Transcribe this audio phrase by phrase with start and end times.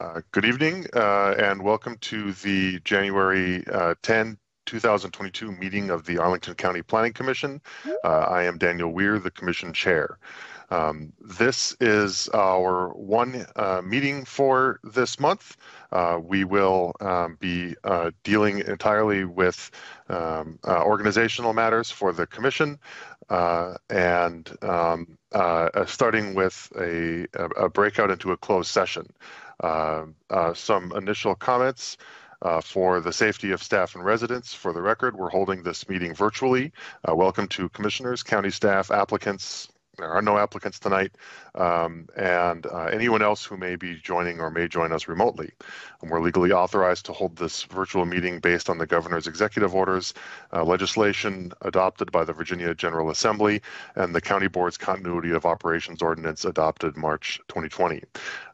[0.00, 4.36] Uh, Good evening uh, and welcome to the January uh, 10,
[4.66, 7.60] 2022 meeting of the Arlington County Planning Commission.
[8.02, 10.18] Uh, I am Daniel Weir, the commission chair.
[10.70, 15.56] Um, This is our one uh, meeting for this month.
[15.92, 19.70] Uh, We will um, be uh, dealing entirely with
[20.08, 22.80] um, uh, organizational matters for the commission
[23.30, 25.18] uh, and um,
[25.86, 29.06] starting with a, a breakout into a closed session.
[29.62, 31.96] Uh, uh, some initial comments
[32.42, 34.52] uh, for the safety of staff and residents.
[34.52, 36.72] For the record, we're holding this meeting virtually.
[37.08, 39.68] Uh, welcome to commissioners, county staff, applicants.
[39.96, 41.16] There are no applicants tonight,
[41.54, 45.52] um, and uh, anyone else who may be joining or may join us remotely.
[46.02, 50.14] And we're legally authorized to hold this virtual meeting based on the governor's executive orders,
[50.52, 53.62] uh, legislation adopted by the Virginia General Assembly,
[53.94, 58.02] and the County Board's Continuity of Operations Ordinance adopted March 2020.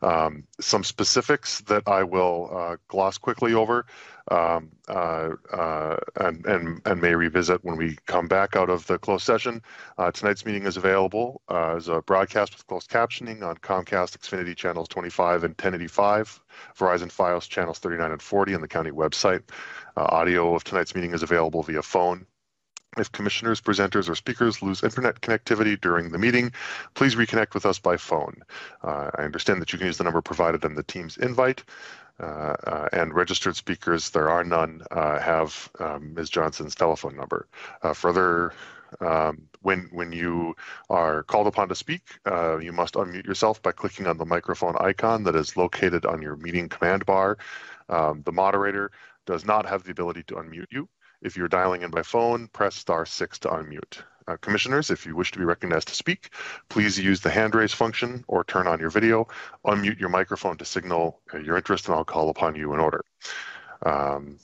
[0.02, 3.86] Um, some specifics that I will uh, gloss quickly over
[4.30, 8.98] um, uh, uh, and, and, and may revisit when we come back out of the
[8.98, 9.62] closed session.
[9.98, 14.54] Uh, tonight's meeting is available uh, as a broadcast with closed captioning on Comcast Xfinity
[14.54, 16.40] channels 25 and 1085,
[16.76, 19.42] Verizon Fios channels 39 and 40 on the county website.
[19.96, 22.26] Uh, audio of tonight's meeting is available via phone.
[22.98, 26.52] If commissioners, presenters, or speakers lose internet connectivity during the meeting,
[26.94, 28.42] please reconnect with us by phone.
[28.82, 31.62] Uh, I understand that you can use the number provided in the Teams invite.
[32.20, 36.28] Uh, uh, and registered speakers, there are none, uh, have um, Ms.
[36.28, 37.46] Johnson's telephone number.
[37.82, 38.52] Uh, further,
[39.00, 40.54] um, when when you
[40.88, 44.76] are called upon to speak, uh, you must unmute yourself by clicking on the microphone
[44.80, 47.38] icon that is located on your meeting command bar.
[47.88, 48.90] Um, the moderator
[49.26, 50.88] does not have the ability to unmute you.
[51.22, 54.02] If you're dialing in by phone, press star six to unmute.
[54.26, 56.30] Uh, commissioners, if you wish to be recognized to speak,
[56.68, 59.26] please use the hand raise function or turn on your video,
[59.66, 63.04] unmute your microphone to signal your interest, and I'll call upon you in order.
[63.84, 64.38] Um,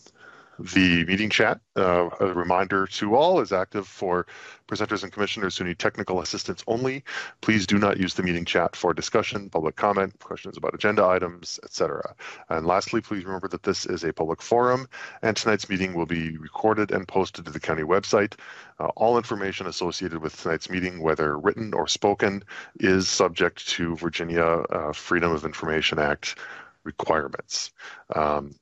[0.58, 4.26] the meeting chat, uh, a reminder to all, is active for
[4.68, 7.04] presenters and commissioners who need technical assistance only.
[7.40, 11.60] Please do not use the meeting chat for discussion, public comment, questions about agenda items,
[11.62, 12.14] etc.
[12.48, 14.88] And lastly, please remember that this is a public forum
[15.22, 18.34] and tonight's meeting will be recorded and posted to the county website.
[18.78, 22.42] Uh, all information associated with tonight's meeting, whether written or spoken,
[22.80, 26.36] is subject to Virginia uh, Freedom of Information Act
[26.84, 27.72] requirements.
[28.14, 28.54] Um,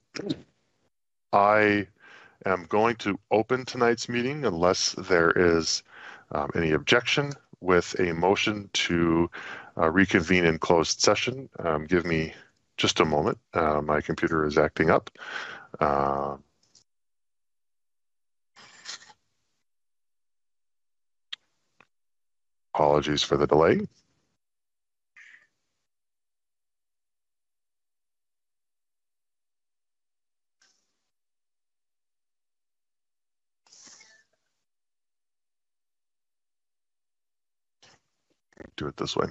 [1.35, 1.89] I
[2.47, 5.83] am going to open tonight's meeting unless there is
[6.31, 9.29] um, any objection with a motion to
[9.77, 11.49] uh, reconvene in closed session.
[11.59, 12.35] Um, give me
[12.77, 13.39] just a moment.
[13.53, 15.11] Uh, my computer is acting up.
[15.81, 16.37] Uh,
[22.75, 23.81] apologies for the delay.
[38.77, 39.27] Do it this way.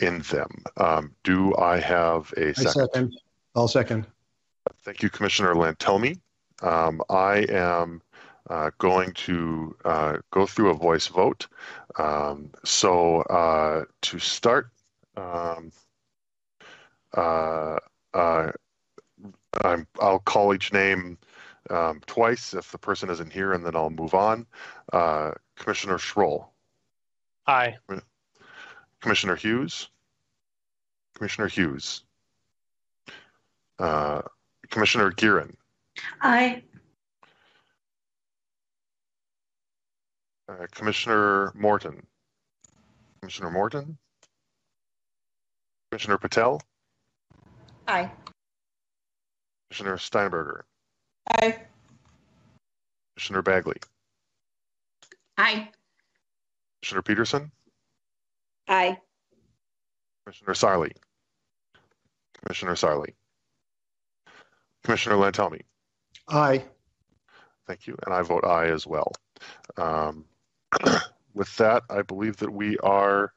[0.00, 0.64] in them.
[0.78, 2.72] Um, do I have a second?
[2.72, 3.16] second.
[3.54, 4.06] I'll second.
[4.82, 6.18] Thank you, Commissioner Lantelme.
[6.62, 8.02] Um, I am
[8.50, 11.46] uh, going to uh, go through a voice vote.
[11.98, 14.70] Um, so uh, to start,
[15.16, 15.70] um,
[17.16, 17.76] uh,
[18.14, 18.52] uh,
[19.64, 21.18] I'm, I'll call each name
[21.70, 24.46] um, twice if the person isn't here, and then I'll move on.
[24.92, 26.46] Uh, Commissioner Schroll,
[27.46, 27.76] Aye.
[29.00, 29.88] Commissioner Hughes,
[31.14, 32.04] Commissioner Hughes,
[33.78, 34.22] uh,
[34.70, 35.54] Commissioner Gearin,
[36.20, 36.62] Aye.
[40.48, 42.02] Uh, Commissioner Morton.
[43.20, 43.98] Commissioner Morton.
[45.90, 46.60] Commissioner Patel.
[47.86, 48.10] Aye.
[49.68, 50.64] Commissioner Steinberger.
[51.32, 51.58] Aye.
[53.14, 53.76] Commissioner Bagley.
[55.36, 55.68] Aye.
[56.80, 57.50] Commissioner Peterson.
[58.68, 58.98] Aye.
[60.24, 60.92] Commissioner Sarli.
[62.42, 63.14] Commissioner Sarli.
[64.88, 65.60] Commissioner Lantelme.
[66.28, 66.64] Aye.
[67.66, 67.94] Thank you.
[68.06, 69.12] And I vote aye as well.
[69.76, 70.24] Um,
[71.34, 73.34] with that, I believe that we are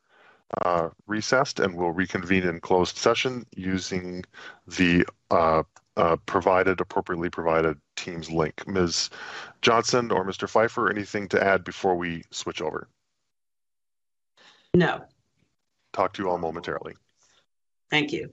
[0.63, 4.24] uh, recessed and will reconvene in closed session using
[4.65, 5.63] the uh,
[5.98, 8.65] uh, provided, appropriately provided Teams link.
[8.65, 9.09] Ms.
[9.62, 10.48] Johnson or Mr.
[10.48, 12.88] Pfeiffer, anything to add before we switch over?
[14.74, 15.01] No,
[15.92, 16.94] Talk to you all momentarily.
[17.89, 18.30] thank you.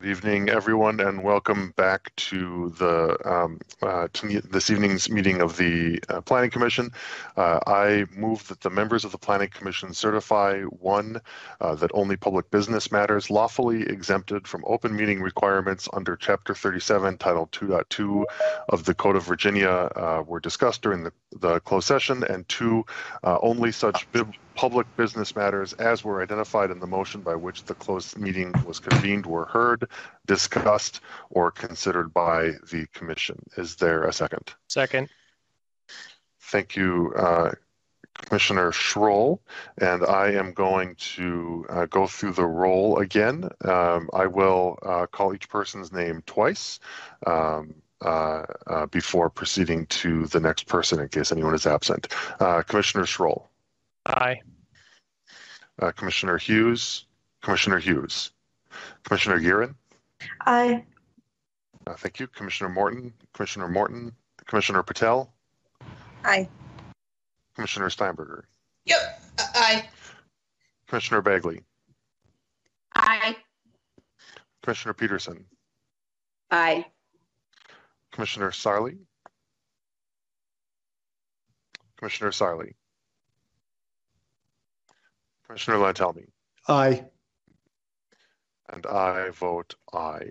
[0.00, 5.56] Good evening, everyone, and welcome back to the um, uh, to this evening's meeting of
[5.56, 6.90] the uh, Planning Commission.
[7.36, 11.20] Uh, I move that the members of the Planning Commission certify one
[11.60, 17.16] uh, that only public business matters lawfully exempted from open meeting requirements under Chapter 37,
[17.18, 18.24] Title 2.2
[18.70, 22.84] of the Code of Virginia uh, were discussed during the, the closed session, and two,
[23.22, 24.08] uh, only such
[24.54, 28.80] public business matters as were identified in the motion by which the closed meeting was
[28.80, 29.88] convened were heard,
[30.26, 31.00] discussed,
[31.30, 33.42] or considered by the commission.
[33.56, 34.54] Is there a second?
[34.68, 35.08] Second.
[36.40, 37.52] Thank you, uh,
[38.14, 39.40] Commissioner Schroll,
[39.78, 43.48] and I am going to uh, go through the roll again.
[43.64, 46.78] Um, I will uh, call each person's name twice
[47.26, 47.74] um,
[48.04, 52.08] uh, uh, before proceeding to the next person in case anyone is absent.
[52.38, 53.48] Uh, Commissioner Schroll.
[54.06, 54.40] Aye.
[55.80, 57.06] Uh, Commissioner Hughes.
[57.42, 58.30] Commissioner Hughes.
[59.04, 59.74] Commissioner Gearin.
[60.46, 60.84] Aye.
[61.86, 62.26] Uh, thank you.
[62.26, 63.12] Commissioner Morton.
[63.32, 64.12] Commissioner Morton.
[64.46, 65.32] Commissioner Patel.
[66.24, 66.48] Aye.
[67.54, 68.44] Commissioner Steinberger.
[68.86, 68.98] Yep.
[69.54, 69.88] Aye.
[70.88, 71.60] Commissioner Bagley.
[72.94, 73.36] Aye.
[74.62, 75.44] Commissioner Peterson.
[76.50, 76.86] Aye.
[78.12, 78.98] Commissioner Sarli.
[81.98, 82.74] Commissioner Sarli.
[85.46, 86.26] Commissioner Lantelme.
[86.68, 87.04] Aye.
[88.68, 90.30] And I vote aye.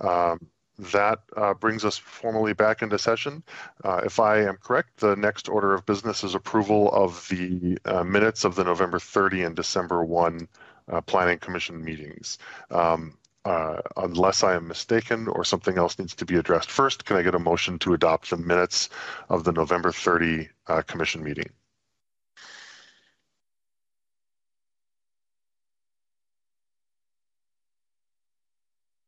[0.00, 3.44] Um, that uh, brings us formally back into session.
[3.84, 8.02] Uh, if I am correct, the next order of business is approval of the uh,
[8.02, 10.48] minutes of the November 30 and December 1
[10.88, 12.38] uh, Planning Commission meetings.
[12.70, 17.16] Um, uh, unless I am mistaken or something else needs to be addressed first, can
[17.16, 18.88] I get a motion to adopt the minutes
[19.28, 21.50] of the November 30 uh, Commission meeting?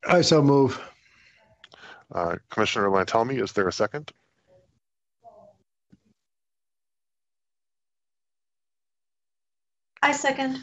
[0.07, 0.81] I so move.
[2.15, 4.13] Uh, Commissioner Lantelme, is there a second?
[10.03, 10.63] I second.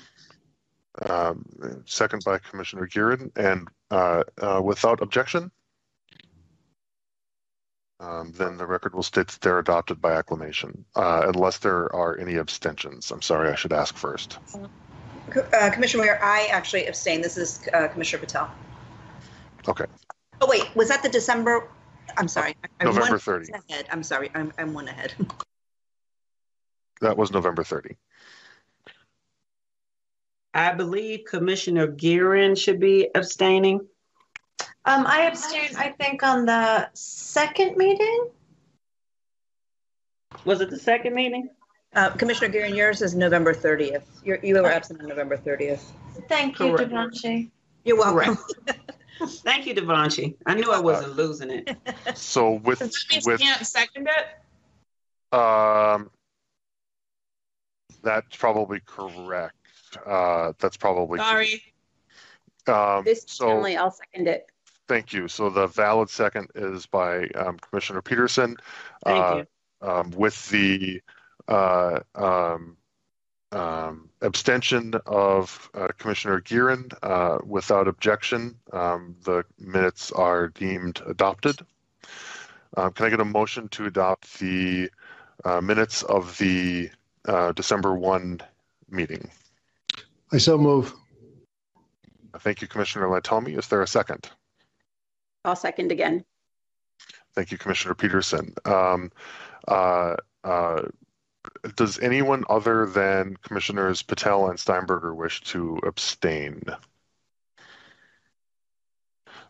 [1.09, 5.51] Um, second by Commissioner Gearin, and uh, uh, without objection,
[7.99, 12.17] um, then the record will state that they're adopted by acclamation, uh, unless there are
[12.17, 13.11] any abstentions.
[13.11, 14.37] I'm sorry, I should ask first.
[15.35, 17.21] Uh, Commissioner Weir, I actually abstain.
[17.21, 18.49] This is uh, Commissioner Patel.
[19.67, 19.85] Okay.
[20.41, 21.69] Oh, wait, was that the December?
[22.17, 22.55] I'm sorry.
[22.79, 23.53] I'm November one 30.
[23.69, 23.85] Ahead.
[23.91, 24.29] I'm sorry.
[24.35, 25.13] I'm, I'm one ahead.
[27.01, 27.95] That was November 30.
[30.53, 33.87] I believe Commissioner Gearin should be abstaining.
[34.85, 38.27] Um, I abstained, I think, on the second meeting.
[40.45, 41.49] Was it the second meeting?
[41.95, 44.03] Uh, Commissioner Gearin, yours is November 30th.
[44.23, 45.81] You're, you were absent on November 30th.
[46.27, 46.91] Thank you, Correct.
[46.91, 47.49] Devanshi.
[47.85, 48.37] You're welcome.
[49.25, 50.35] Thank you, Devanshi.
[50.45, 51.77] I knew I wasn't losing it.
[52.15, 52.79] So with
[53.25, 55.37] with can't second it?
[55.37, 56.09] um,
[58.01, 59.55] that's probably correct.
[60.05, 61.61] Uh, that's probably Sorry.
[62.67, 64.47] Um, This so only, I'll second it.
[64.87, 65.27] thank you.
[65.27, 68.57] So the valid second is by um, Commissioner Peterson.
[69.05, 69.43] Thank uh,
[69.81, 69.87] you.
[69.87, 71.01] um, with the
[71.47, 72.77] uh, um,
[73.53, 81.59] um, abstention of uh, Commissioner Gearin, uh, without objection, um, the minutes are deemed adopted.
[82.75, 84.89] Um, can I get a motion to adopt the
[85.45, 86.89] uh, minutes of the
[87.25, 88.41] uh, December 1
[88.89, 89.29] meeting?
[90.31, 90.93] I so move.
[92.39, 93.57] Thank you, Commissioner Lantelme.
[93.57, 94.29] Is there a second?
[95.45, 96.25] I'll second again.
[97.35, 98.53] Thank you, Commissioner Peterson.
[98.65, 99.11] Um,
[99.67, 100.83] uh, uh,
[101.75, 106.63] does anyone other than Commissioners Patel and Steinberger wish to abstain?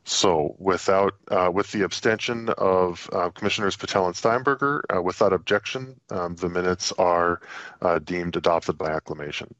[0.06, 6.00] So without, uh, with the abstention of uh, Commissioners Patel and Steinberger, uh, without objection,
[6.10, 7.40] um, the minutes are
[7.82, 9.54] uh, deemed adopted by acclamation.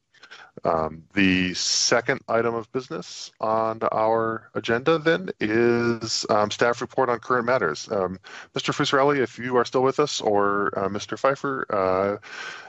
[0.64, 7.18] Um, the second item of business on our agenda then is um, staff report on
[7.18, 7.90] current matters.
[7.90, 8.18] Um,
[8.54, 8.72] Mr.
[8.72, 11.18] Fusarelli, if you are still with us, or uh, Mr.
[11.18, 12.16] Pfeiffer, uh,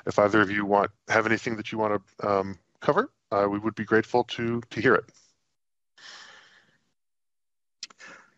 [0.05, 3.59] if either of you want have anything that you want to um, cover, uh, we
[3.59, 5.05] would be grateful to to hear it.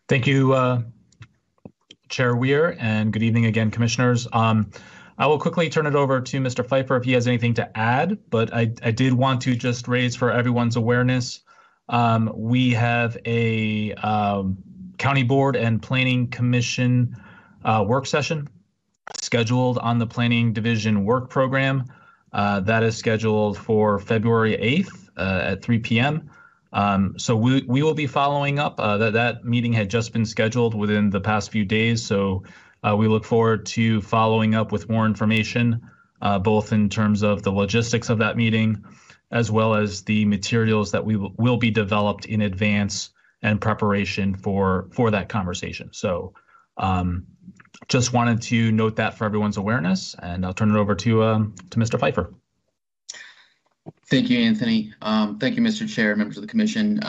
[0.08, 0.82] Thank you, uh,
[2.08, 4.28] Chair Weir, and good evening again, Commissioners.
[5.18, 6.64] I will quickly turn it over to Mr.
[6.64, 10.14] Pfeiffer if he has anything to add, but I, I did want to just raise
[10.14, 11.40] for everyone's awareness.
[11.88, 14.58] Um, we have a um,
[14.98, 17.16] County Board and Planning Commission
[17.64, 18.48] uh, work session
[19.20, 21.84] scheduled on the Planning Division work program.
[22.32, 26.30] Uh, that is scheduled for February 8th uh, at 3 p.m.
[26.72, 28.78] Um, so we we will be following up.
[28.78, 32.42] Uh, that that meeting had just been scheduled within the past few days, so
[32.82, 35.88] uh, we look forward to following up with more information,
[36.22, 38.84] uh, both in terms of the logistics of that meeting,
[39.30, 43.10] as well as the materials that we will, will be developed in advance
[43.42, 45.90] and preparation for for that conversation.
[45.92, 46.34] So,
[46.76, 47.26] um,
[47.88, 51.54] just wanted to note that for everyone's awareness, and I'll turn it over to um,
[51.70, 51.98] to Mr.
[51.98, 52.32] Pfeiffer.
[54.06, 54.92] Thank you, Anthony.
[55.02, 55.88] Um, thank you, Mr.
[55.88, 57.00] Chair, members of the commission.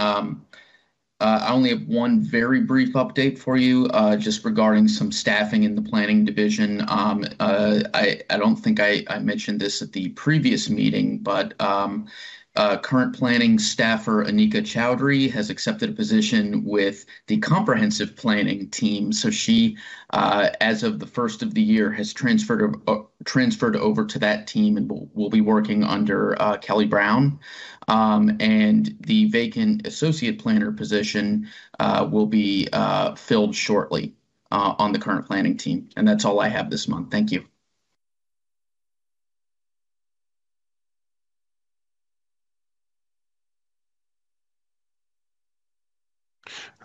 [1.20, 5.64] Uh, I only have one very brief update for you, uh, just regarding some staffing
[5.64, 6.86] in the planning division.
[6.88, 11.60] Um, uh, I, I don't think I, I mentioned this at the previous meeting, but
[11.60, 12.08] um,
[12.56, 19.14] uh, current planning staffer Anika Chowdhury has accepted a position with the comprehensive planning team.
[19.14, 19.78] So she,
[20.12, 24.48] uh, as of the first of the year, has transferred uh, transferred over to that
[24.48, 27.40] team and will, will be working under uh, Kelly Brown.
[27.88, 31.48] Um, and the vacant associate planner position
[31.80, 34.16] uh, will be uh, filled shortly
[34.52, 35.90] on the current planning team.
[35.96, 37.12] And that's all I have this month.
[37.12, 37.46] Thank you.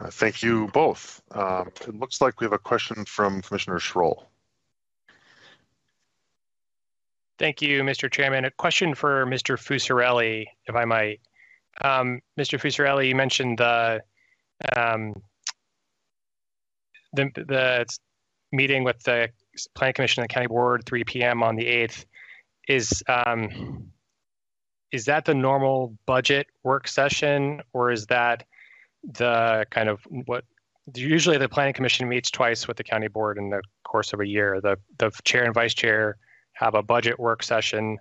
[0.01, 1.23] Uh, thank you both.
[1.31, 4.25] Um, it looks like we have a question from Commissioner Schroll.
[7.39, 8.11] Thank you, Mr.
[8.11, 8.45] Chairman.
[8.45, 9.57] A question for Mr.
[9.57, 11.21] Fusarelli, if I might.
[11.83, 12.59] Um, Mr.
[12.59, 14.03] Fusarelli, you mentioned the,
[14.77, 15.15] um,
[17.13, 17.87] the the
[18.53, 19.31] meeting with the
[19.75, 21.43] Planning Commission and the County Board 3 p.m.
[21.43, 22.05] on the 8th.
[22.69, 23.91] Is um,
[24.91, 28.45] is that the normal budget work session, or is that
[29.13, 30.45] the kind of what
[30.95, 34.27] usually the planning commission meets twice with the county board in the course of a
[34.27, 34.61] year.
[34.61, 36.17] The the chair and vice chair
[36.55, 37.99] have a budget work session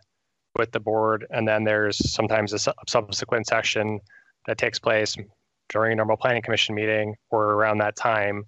[0.57, 3.99] with the board, and then there's sometimes a subsequent session
[4.45, 5.15] that takes place
[5.69, 8.43] during a normal planning commission meeting or around that time,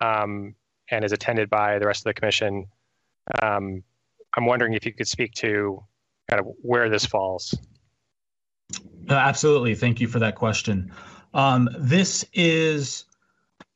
[0.00, 0.54] um,
[0.90, 2.66] and is attended by the rest of the commission.
[3.42, 3.82] Um,
[4.36, 5.82] I'm wondering if you could speak to
[6.30, 7.54] kind of where this falls.
[9.08, 9.74] Absolutely.
[9.74, 10.92] Thank you for that question.
[11.34, 13.04] Um, this is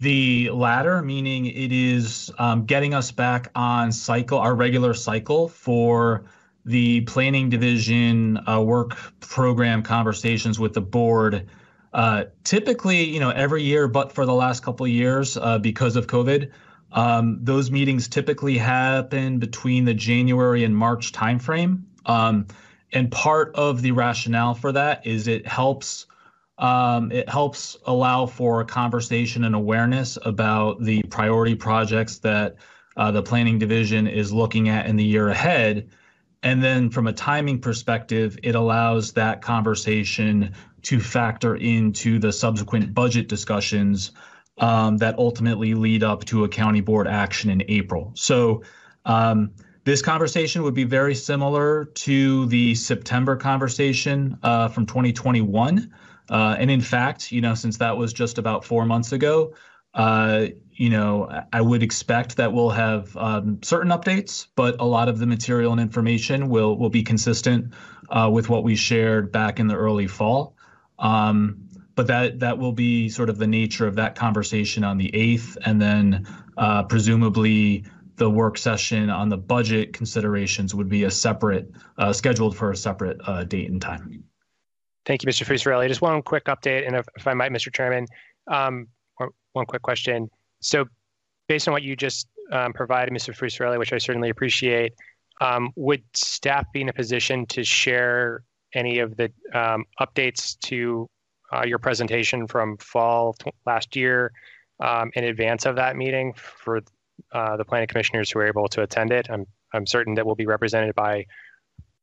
[0.00, 6.24] the latter, meaning it is um, getting us back on cycle, our regular cycle for
[6.64, 11.48] the planning division uh, work program conversations with the board.
[11.92, 15.94] Uh, typically, you know, every year, but for the last couple of years uh, because
[15.94, 16.50] of COVID,
[16.92, 21.82] um, those meetings typically happen between the January and March timeframe.
[22.06, 22.46] Um,
[22.92, 26.06] and part of the rationale for that is it helps
[26.62, 32.54] um, it helps allow for conversation and awareness about the priority projects that
[32.96, 35.90] uh, the planning division is looking at in the year ahead.
[36.44, 42.94] And then from a timing perspective, it allows that conversation to factor into the subsequent
[42.94, 44.12] budget discussions
[44.58, 48.12] um, that ultimately lead up to a county board action in April.
[48.14, 48.62] So
[49.04, 49.50] um,
[49.82, 55.92] this conversation would be very similar to the September conversation uh, from 2021.
[56.32, 59.54] Uh, and in fact, you know, since that was just about four months ago,
[59.92, 65.10] uh, you know, I would expect that we'll have um, certain updates, but a lot
[65.10, 67.74] of the material and information will will be consistent
[68.08, 70.56] uh, with what we shared back in the early fall.
[70.98, 75.14] Um, but that that will be sort of the nature of that conversation on the
[75.14, 76.26] eighth, and then
[76.56, 77.84] uh, presumably
[78.16, 82.76] the work session on the budget considerations would be a separate uh, scheduled for a
[82.76, 84.24] separate uh, date and time.
[85.04, 85.44] Thank you, Mr.
[85.44, 85.88] Fusarelli.
[85.88, 87.72] Just one quick update, and if, if I might, Mr.
[87.72, 88.06] Chairman,
[88.46, 88.86] um,
[89.52, 90.30] one quick question.
[90.60, 90.84] So,
[91.48, 93.34] based on what you just um, provided, Mr.
[93.34, 94.92] Fusarelli, which I certainly appreciate,
[95.40, 101.08] um, would staff be in a position to share any of the um, updates to
[101.52, 103.34] uh, your presentation from fall
[103.66, 104.32] last year
[104.80, 106.80] um, in advance of that meeting for
[107.32, 109.28] uh, the planning commissioners who are able to attend it?
[109.30, 111.26] I'm I'm certain that we'll be represented by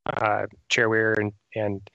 [0.06, 1.90] uh, Chair Weir and and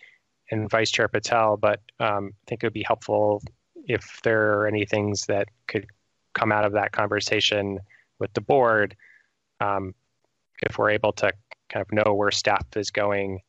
[0.50, 3.42] and Vice Chair Patel, but um, I think it would be helpful
[3.86, 5.86] if there are any things that could
[6.34, 7.78] come out of that conversation
[8.18, 8.96] with the board,
[9.60, 9.94] um,
[10.62, 11.32] if we're able to
[11.68, 13.40] kind of know where staff is going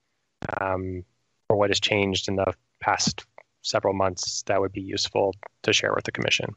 [0.59, 1.03] um,
[1.49, 3.25] or what has changed in the past
[3.61, 6.55] several months, that would be useful to share with the commission.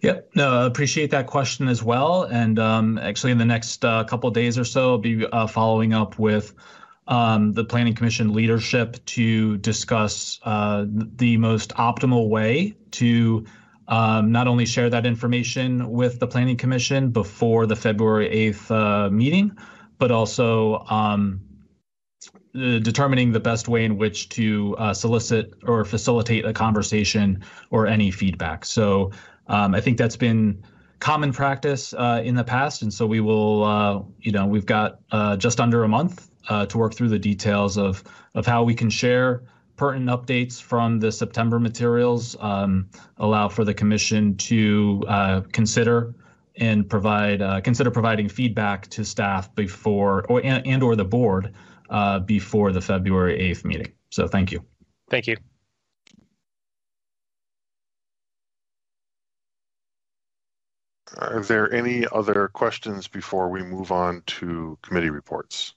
[0.00, 2.22] Yep, no, I appreciate that question as well.
[2.22, 5.92] And um, actually, in the next uh, couple days or so, I'll be uh, following
[5.92, 6.54] up with
[7.08, 13.44] um, the Planning Commission leadership to discuss uh, the most optimal way to
[13.88, 19.10] um, not only share that information with the Planning Commission before the February 8th uh,
[19.10, 19.56] meeting,
[19.98, 21.40] but also um,
[22.52, 28.10] determining the best way in which to uh, solicit or facilitate a conversation or any
[28.10, 28.66] feedback.
[28.66, 29.12] So
[29.46, 30.62] um, I think that's been
[31.00, 34.98] common practice uh, in the past, and so we will, uh, you know, we've got
[35.10, 38.04] uh, just under a month uh, to work through the details of
[38.34, 39.42] of how we can share
[39.76, 42.88] pertinent updates from the September materials, um,
[43.18, 46.14] allow for the commission to uh, consider
[46.56, 51.54] and provide uh, consider providing feedback to staff before or and, and or the board
[52.26, 53.92] before the February 8th meeting.
[54.10, 54.64] So thank you.
[55.10, 55.36] Thank you.
[61.16, 65.74] Are there any other questions before we move on to committee reports?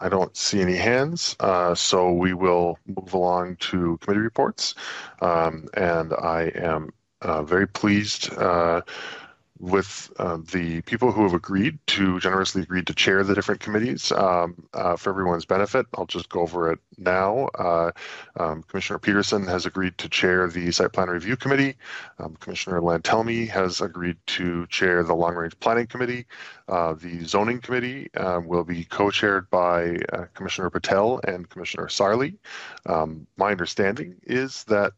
[0.00, 4.74] I don't see any hands, uh, so we will move along to committee reports.
[5.20, 6.90] Um, and I am
[7.22, 8.82] uh, very pleased uh,
[9.60, 14.10] with uh, the people who have agreed to generously agreed to chair the different committees
[14.12, 15.86] um, uh, for everyone's benefit.
[15.96, 17.48] I'll just go over it now.
[17.56, 17.92] Uh,
[18.36, 21.76] um, Commissioner Peterson has agreed to chair the Site Plan Review Committee.
[22.18, 26.26] Um, Commissioner Lantelme has agreed to chair the Long Range Planning Committee.
[26.68, 32.36] Uh, the Zoning Committee uh, will be co-chaired by uh, Commissioner Patel and Commissioner Sarli.
[32.86, 34.92] Um, my understanding is that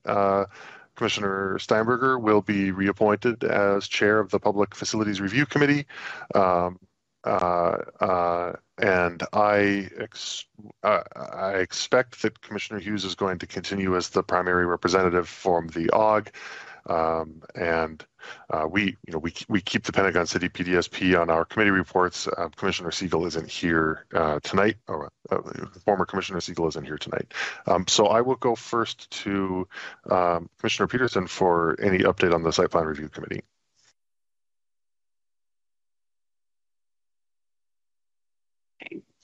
[0.97, 5.87] Commissioner Steinberger will be reappointed as chair of the Public Facilities Review Committee.
[6.35, 6.79] Um,
[7.25, 10.47] uh, uh, and I, ex-
[10.83, 15.69] uh, I expect that Commissioner Hughes is going to continue as the primary representative from
[15.69, 16.31] the OG.
[16.87, 18.05] Um, and
[18.51, 22.29] uh, we, you know, we we keep the Pentagon City PDSP on our committee reports.
[22.29, 24.77] Uh, Commissioner Siegel isn't here uh, tonight.
[24.89, 25.41] Or, uh,
[25.85, 27.33] former Commissioner Siegel isn't here tonight.
[27.67, 29.69] Um, so I will go first to
[30.11, 33.43] um, Commissioner Peterson for any update on the site plan review committee.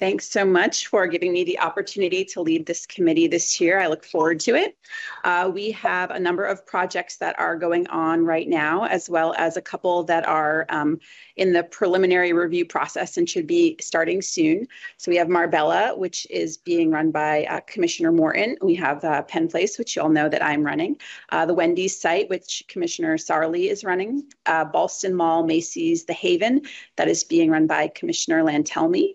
[0.02, 3.78] Thanks so much for giving me the opportunity to lead this committee this year.
[3.78, 4.76] I look forward to it.
[5.22, 9.32] Uh, we have a number of projects that are going on right now, as well
[9.38, 10.98] as a couple that are um,
[11.36, 14.66] in the preliminary review process and should be starting soon.
[14.96, 18.56] So we have Marbella, which is being run by uh, Commissioner Morton.
[18.60, 20.96] We have uh, Penn Place, which you all know that I'm running.
[21.30, 24.24] Uh, the Wendy's site, which Commissioner Sarli is running.
[24.46, 26.62] Uh, Ballston Mall, Macy's, The Haven,
[26.96, 29.14] that is being run by Commissioner Lantelme.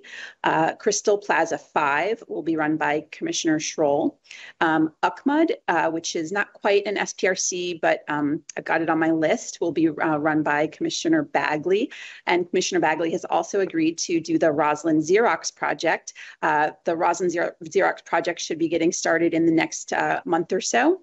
[0.80, 4.18] Crystal Plaza 5 will be run by Commissioner Schroll.
[4.62, 9.00] Um, UCMUD, uh, which is not quite an SPRC, but um, I've got it on
[9.00, 11.92] my list, will be uh, run by Commissioner Bagley.
[12.26, 16.14] And Commissioner Bagley has also agreed to do the Rosslyn Xerox project.
[16.42, 17.32] Uh, the Rosslyn
[17.64, 21.02] Xerox project should be getting started in the next uh, month or so.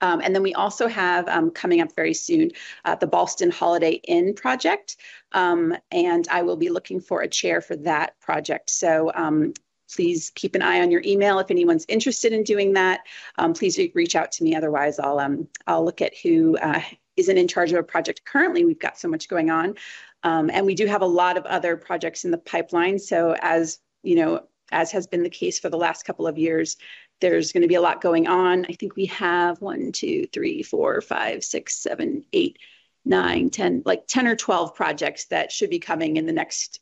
[0.00, 2.50] Um, and then we also have um, coming up very soon
[2.84, 4.96] uh, the Ballston Holiday Inn project.
[5.32, 8.70] Um, and I will be looking for a chair for that project.
[8.70, 9.54] So um,
[9.94, 13.00] please keep an eye on your email if anyone's interested in doing that.
[13.38, 14.54] Um, please reach out to me.
[14.54, 16.80] Otherwise, I'll, um, I'll look at who uh,
[17.16, 18.64] isn't in charge of a project currently.
[18.64, 19.74] We've got so much going on.
[20.22, 22.98] And we do have a lot of other projects in the pipeline.
[22.98, 26.76] So as you know, as has been the case for the last couple of years,
[27.20, 28.66] there's going to be a lot going on.
[28.68, 32.58] I think we have one, two, three, four, five, six, seven, eight,
[33.04, 36.80] nine, ten, like 10 or 12 projects that should be coming in the next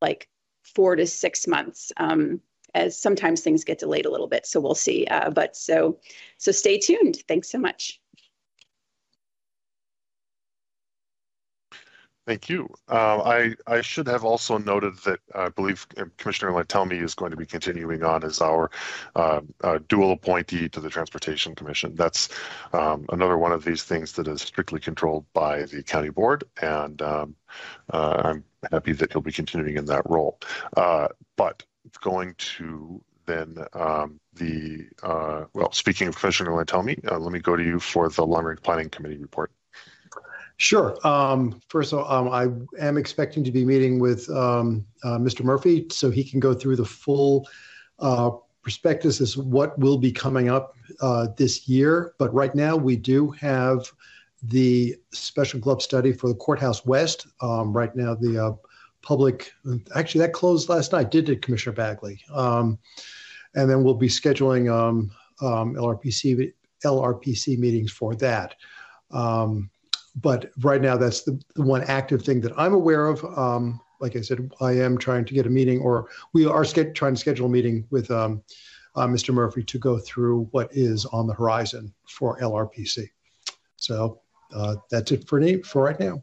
[0.00, 0.28] like
[0.62, 1.92] four to six months.
[1.96, 2.40] Um,
[2.74, 5.06] as sometimes things get delayed a little bit, so we'll see.
[5.06, 5.98] Uh, but so,
[6.38, 7.18] so stay tuned.
[7.28, 8.01] Thanks so much.
[12.24, 12.68] Thank you.
[12.88, 15.84] Uh, I, I should have also noted that I believe
[16.18, 18.70] Commissioner Lantelme is going to be continuing on as our
[19.16, 21.96] uh, uh, dual appointee to the Transportation Commission.
[21.96, 22.28] That's
[22.72, 27.02] um, another one of these things that is strictly controlled by the county board, and
[27.02, 27.34] um,
[27.92, 30.38] uh, I'm happy that he'll be continuing in that role.
[30.76, 31.64] Uh, but
[32.02, 37.64] going to then um, the, uh, well, speaking of Commissioner Lantelme, let me go to
[37.64, 39.50] you for the Long Range Planning Committee report.
[40.56, 40.96] Sure.
[41.06, 45.42] Um, first of all, um, I am expecting to be meeting with um, uh, Mr.
[45.42, 47.48] Murphy so he can go through the full
[47.98, 48.30] uh,
[48.62, 52.14] prospectus as what will be coming up uh, this year.
[52.18, 53.90] But right now, we do have
[54.42, 57.26] the special GLUP study for the Courthouse West.
[57.40, 58.52] Um, right now, the uh,
[59.02, 59.52] public,
[59.94, 62.20] actually, that closed last night, did it, Commissioner Bagley?
[62.32, 62.78] Um,
[63.54, 64.66] and then we'll be scheduling
[65.40, 66.52] LRPC, um,
[66.84, 68.54] LRPC meetings for that.
[69.10, 69.70] Um,
[70.16, 73.24] but right now, that's the, the one active thing that I'm aware of.
[73.38, 76.94] Um, like I said, I am trying to get a meeting, or we are ske-
[76.94, 78.42] trying to schedule a meeting with um,
[78.96, 79.32] uh, Mr.
[79.32, 83.08] Murphy to go through what is on the horizon for LRPC.
[83.76, 84.20] So
[84.54, 86.22] uh, that's it for, me, for right now.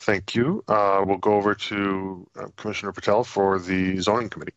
[0.00, 0.62] Thank you.
[0.68, 4.52] Uh, we'll go over to uh, Commissioner Patel for the zoning committee.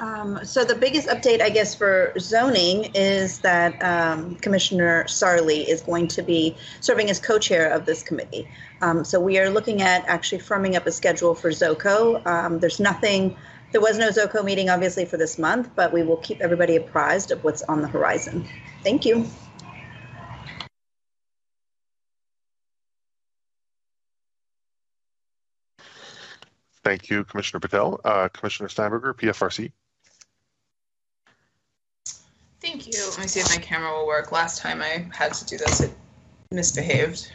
[0.00, 5.82] Um, so the biggest update, I guess, for zoning is that um, Commissioner Sarli is
[5.82, 8.48] going to be serving as co-chair of this committee.
[8.80, 12.26] Um, so we are looking at actually firming up a schedule for ZOCO.
[12.26, 13.36] Um, there's nothing,
[13.72, 17.30] there was no ZOCO meeting obviously for this month, but we will keep everybody apprised
[17.30, 18.48] of what's on the horizon.
[18.82, 19.26] Thank you.
[26.82, 27.98] Thank you, Commissioner Patel.
[28.04, 29.72] Uh, Commissioner Steinberger, PFRC.
[32.64, 33.10] Thank you.
[33.10, 34.32] Let me see if my camera will work.
[34.32, 35.90] Last time I had to do this, it
[36.50, 37.30] misbehaved.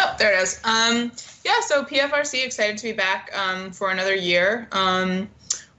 [0.00, 0.60] Oh, there it is.
[0.64, 1.12] Um,
[1.44, 4.66] yeah, so PFRC excited to be back um, for another year.
[4.72, 5.30] Um,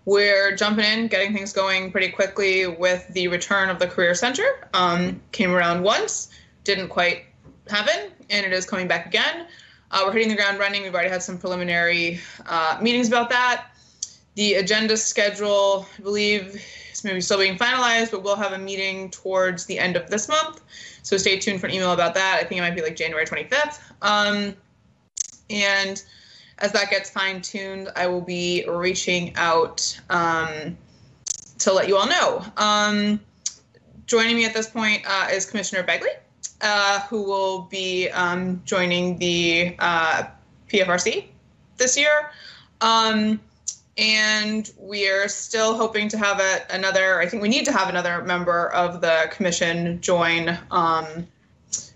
[0.06, 4.46] we're jumping in, getting things going pretty quickly with the return of the Career Center.
[4.74, 6.30] Um, came around once,
[6.64, 7.26] didn't quite
[7.68, 9.48] happen, and it is coming back again.
[9.92, 10.84] Uh, we're hitting the ground running.
[10.84, 13.75] We've already had some preliminary uh, meetings about that.
[14.36, 19.10] The agenda schedule, I believe, is maybe still being finalized, but we'll have a meeting
[19.10, 20.62] towards the end of this month.
[21.04, 22.40] So stay tuned for an email about that.
[22.40, 23.80] I think it might be like January 25th.
[24.02, 24.56] Um,
[25.50, 26.04] and
[26.60, 30.78] as that gets fine tuned, I will be reaching out um,
[31.60, 32.46] to let you all know.
[32.58, 33.20] Um,
[34.06, 36.16] joining me at this point uh, is Commissioner Begley
[36.62, 40.24] uh, who will be um, joining the uh,
[40.70, 41.26] PFRC
[41.78, 42.32] this year.
[42.82, 43.40] Um,
[43.98, 47.90] and we are still hoping to have a, another, I think we need to have
[47.90, 51.28] another member of the commission join um,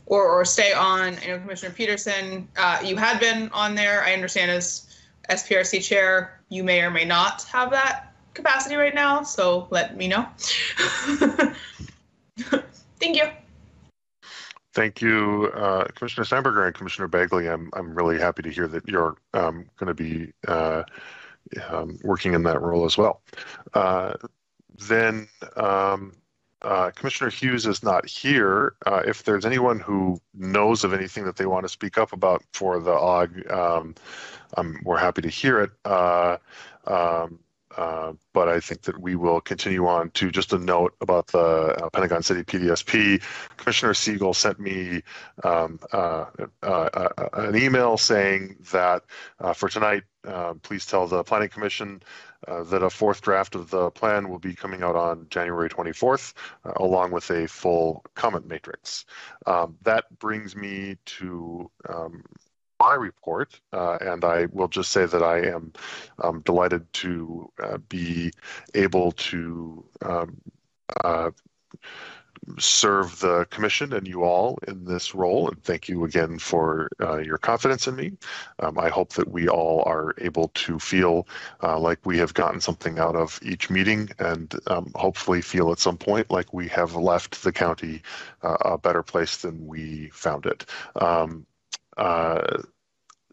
[0.05, 1.15] or, or stay on.
[1.23, 4.03] I know Commissioner Peterson, uh, you had been on there.
[4.03, 4.87] I understand as
[5.29, 9.23] SPRC chair, you may or may not have that capacity right now.
[9.23, 10.25] So let me know.
[12.99, 13.29] Thank you.
[14.73, 17.51] Thank you, uh, Commissioner Steinberger and Commissioner Begley.
[17.51, 20.83] I'm I'm really happy to hear that you're um, going to be uh,
[21.69, 23.21] um, working in that role as well.
[23.73, 24.13] Uh,
[24.87, 26.13] then um,
[26.61, 28.75] uh, Commissioner Hughes is not here.
[28.85, 32.43] Uh, if there's anyone who knows of anything that they want to speak up about
[32.53, 33.95] for the OG, um,
[34.83, 35.71] we're happy to hear it.
[37.79, 41.27] Uh, um, but I think that we will continue on to just a note about
[41.27, 43.21] the uh, Pentagon City PDSP.
[43.57, 45.01] Commissioner Siegel sent me
[45.43, 46.25] um, uh,
[46.63, 49.03] uh, uh an email saying that
[49.55, 50.03] for tonight,
[50.63, 52.03] please tell the Planning Commission
[52.47, 56.33] that a fourth draft of the plan will be coming out on January 24th,
[56.77, 59.05] along with a full comment matrix.
[59.45, 62.23] Um, that brings me to um,
[62.79, 65.73] my report, uh, and I will just say that I am
[66.23, 68.31] um, delighted to uh, be
[68.73, 70.41] able to um,
[71.03, 71.31] uh,
[72.57, 75.49] serve the commission and you all in this role.
[75.49, 78.13] And thank you again for uh, your confidence in me.
[78.59, 81.27] Um, I hope that we all are able to feel
[81.61, 85.79] uh, like we have gotten something out of each meeting and um, hopefully feel at
[85.79, 88.01] some point like we have left the county
[88.41, 90.65] uh, a better place than we found it.
[91.99, 92.63] Uh,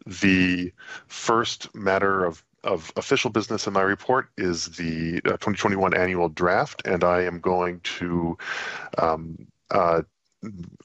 [0.05, 0.73] the
[1.07, 6.85] first matter of, of official business in my report is the uh, 2021 annual draft,
[6.85, 8.37] and I am going to
[8.97, 10.01] um, uh,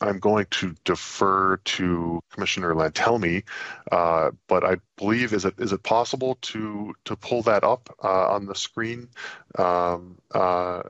[0.01, 3.45] I'm going to defer to Commissioner Lantelme,
[3.91, 8.29] uh, but I believe is it is it possible to to pull that up uh,
[8.29, 9.09] on the screen?
[9.59, 10.83] Um, uh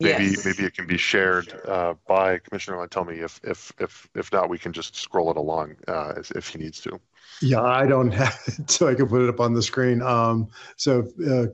[0.00, 0.44] maybe yes.
[0.44, 2.88] maybe it can be shared uh, by Commissioner Line.
[2.88, 6.48] Tell me if if if if not, we can just scroll it along uh, if
[6.48, 7.00] he needs to.
[7.42, 10.02] Yeah, I don't have it, so I can put it up on the screen.
[10.02, 11.46] Um, so, uh,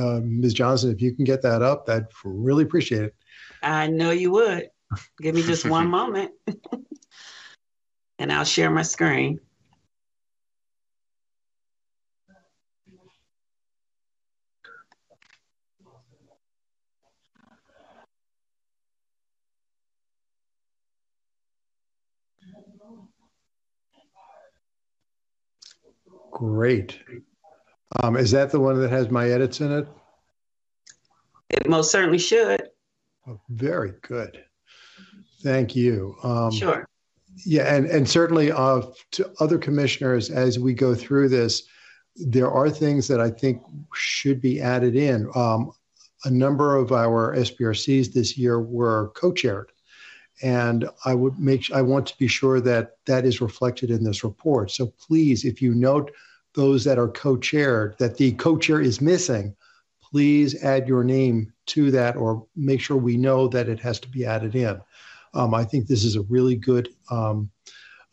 [0.00, 0.54] uh Ms.
[0.54, 3.14] Johnson, if you can get that up, I'd really appreciate it.
[3.62, 4.68] I know you would.
[5.20, 6.32] Give me just one moment,
[8.18, 9.40] and I'll share my screen.
[26.36, 26.98] Great.
[28.02, 29.88] Um, is that the one that has my edits in it?
[31.48, 32.68] It most certainly should.
[33.26, 34.44] Oh, very good.
[35.42, 36.14] Thank you.
[36.22, 36.86] Um, sure.
[37.46, 38.82] Yeah, and, and certainly uh,
[39.12, 41.62] to other commissioners, as we go through this,
[42.16, 43.62] there are things that I think
[43.94, 45.30] should be added in.
[45.34, 45.72] Um,
[46.26, 49.72] a number of our SPRCs this year were co-chaired
[50.42, 54.22] and I would make I want to be sure that that is reflected in this
[54.22, 54.70] report.
[54.70, 56.12] So please, if you note
[56.56, 59.54] those that are co-chaired that the co-chair is missing,
[60.02, 64.08] please add your name to that or make sure we know that it has to
[64.08, 64.80] be added in.
[65.34, 67.50] Um, I think this is a really good um,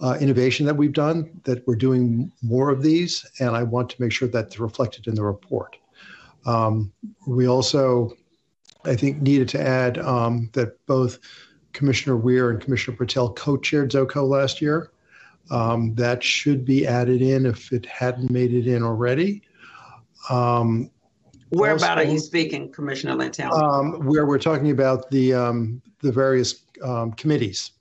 [0.02, 4.02] uh, innovation that we've done, that we're doing more of these, and I want to
[4.02, 5.78] make sure that's reflected in the report.
[6.46, 6.92] Um,
[7.26, 8.12] we also,
[8.84, 11.20] I think, needed to add um, that both
[11.72, 14.92] Commissioner Weir and Commissioner Patel co-chaired ZOCO last year.
[15.52, 19.42] Um, that should be added in if it hadn't made it in already.
[20.30, 20.90] Um,
[21.50, 23.52] Where about are you speaking, Commissioner Lantel?
[23.52, 27.72] um, where we're talking about the um, the various um, committees.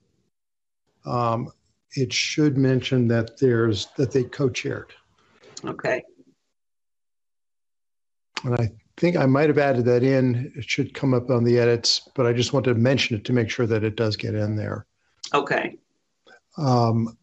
[1.06, 1.50] Um,
[1.94, 4.92] it should mention that there's that they co-chaired,
[5.64, 6.02] Okay,
[8.44, 10.52] and I think I might have added that in.
[10.56, 13.32] It should come up on the edits, but I just wanted to mention it to
[13.32, 14.86] make sure that it does get in there.
[15.32, 15.76] okay.
[16.58, 17.16] Um,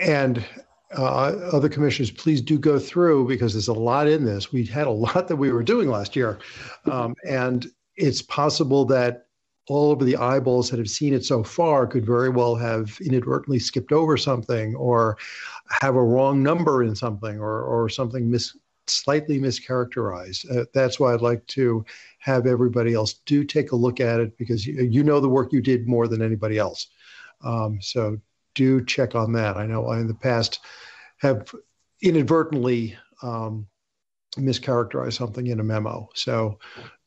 [0.00, 0.44] and
[0.96, 4.52] uh, other commissioners, please do go through because there's a lot in this.
[4.52, 6.38] We had a lot that we were doing last year.
[6.90, 9.26] Um, and it's possible that
[9.68, 13.60] all of the eyeballs that have seen it so far could very well have inadvertently
[13.60, 15.16] skipped over something or
[15.68, 18.56] have a wrong number in something or, or something mis-
[18.88, 20.50] slightly mischaracterized.
[20.50, 21.84] Uh, that's why I'd like to
[22.18, 25.52] have everybody else do take a look at it because you, you know the work
[25.52, 26.88] you did more than anybody else.
[27.42, 28.18] Um, so
[28.54, 29.56] do check on that.
[29.56, 30.60] I know I in the past
[31.18, 31.54] have
[32.02, 33.66] inadvertently um,
[34.36, 36.08] mischaracterized something in a memo.
[36.14, 36.58] So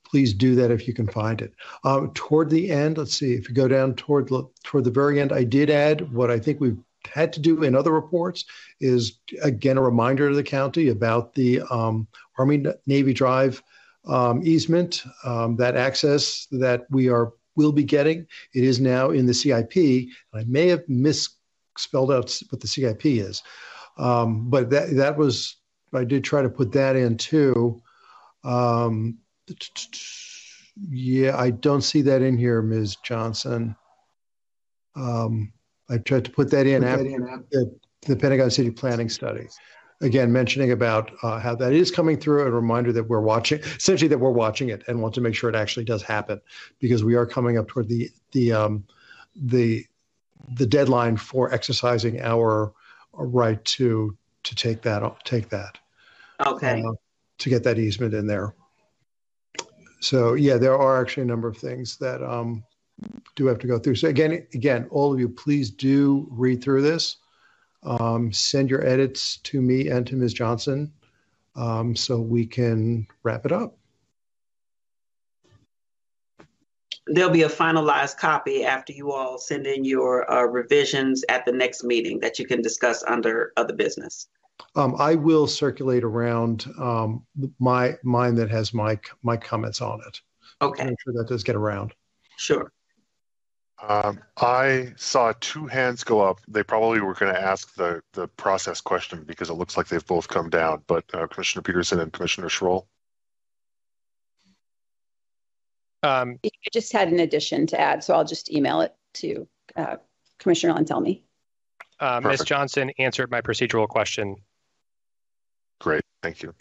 [0.05, 1.53] please do that if you can find it.
[1.83, 5.19] Um, toward the end, let's see if you go down toward the, toward the very
[5.19, 6.77] end, I did add what I think we've
[7.11, 8.45] had to do in other reports
[8.79, 12.07] is again a reminder to the county about the um,
[12.37, 13.61] Army Navy Drive
[14.05, 18.27] um, easement, um, that access that we are will be getting.
[18.53, 19.75] It is now in the CIP.
[19.75, 23.41] and I may have misspelled out what the CIP is,
[23.97, 25.57] um, but that that was
[25.93, 27.81] I did try to put that in too.
[28.43, 29.19] Um,
[30.89, 32.95] yeah, I don't see that in here, Ms.
[32.97, 33.75] Johnson.
[34.95, 35.53] Um,
[35.89, 37.03] I tried to put that in after
[37.51, 37.75] the,
[38.07, 39.47] the Pentagon City Planning Study.
[40.01, 44.09] Again, mentioning about uh, how that is coming through, a reminder that we're watching, essentially
[44.09, 46.41] that we're watching it and want to make sure it actually does happen,
[46.79, 48.83] because we are coming up toward the the um,
[49.35, 49.85] the
[50.55, 52.73] the deadline for exercising our
[53.13, 55.77] right to to take that take that
[56.45, 56.91] Okay, uh,
[57.37, 58.55] to get that easement in there.
[60.01, 62.63] So yeah, there are actually a number of things that um,
[63.35, 63.95] do have to go through.
[63.95, 67.17] So again, again, all of you, please do read through this.
[67.85, 70.33] Um, send your edits to me and to Ms.
[70.33, 70.91] Johnson
[71.55, 73.77] um, so we can wrap it up.
[77.07, 81.51] there'll be a finalized copy after you all send in your uh, revisions at the
[81.51, 84.27] next meeting that you can discuss under other business.
[84.75, 87.25] Um, I will circulate around um,
[87.59, 90.21] my mine that has my my comments on it.
[90.61, 91.93] Okay, Make sure that does get around.
[92.37, 92.71] sure.
[93.87, 96.39] Um, I saw two hands go up.
[96.47, 100.05] They probably were going to ask the, the process question because it looks like they've
[100.05, 102.87] both come down, but uh, Commissioner Peterson and Commissioner Schroll.
[106.01, 109.97] Um, I just had an addition to add, so I'll just email it to uh,
[110.39, 111.21] Commissioner Lantelme.
[111.99, 112.31] uh, Ms.
[112.31, 112.47] Perfect.
[112.47, 114.37] Johnson answered my procedural question.
[115.79, 116.53] Great, thank you.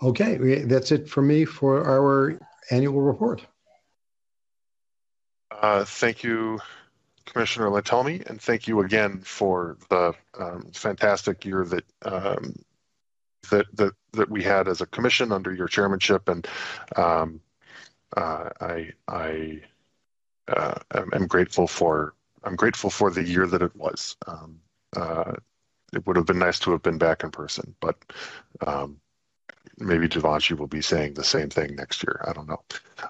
[0.00, 2.38] Okay, that's it for me for our
[2.70, 3.44] annual report.
[5.60, 6.60] Uh, thank you,
[7.26, 12.54] Commissioner Lantelme, and thank you again for the um, fantastic year that um,
[13.50, 16.46] that that that we had as a commission under your chairmanship, and
[16.96, 17.40] um,
[18.16, 19.60] uh, I I
[20.48, 22.14] uh, am, grateful for
[22.44, 24.16] I'm grateful for the year that it was.
[24.26, 24.60] Um,
[24.96, 25.34] uh,
[25.92, 27.96] it would have been nice to have been back in person, but
[28.66, 28.98] um,
[29.78, 32.24] maybe Givenchy will be saying the same thing next year.
[32.26, 32.62] I don't know.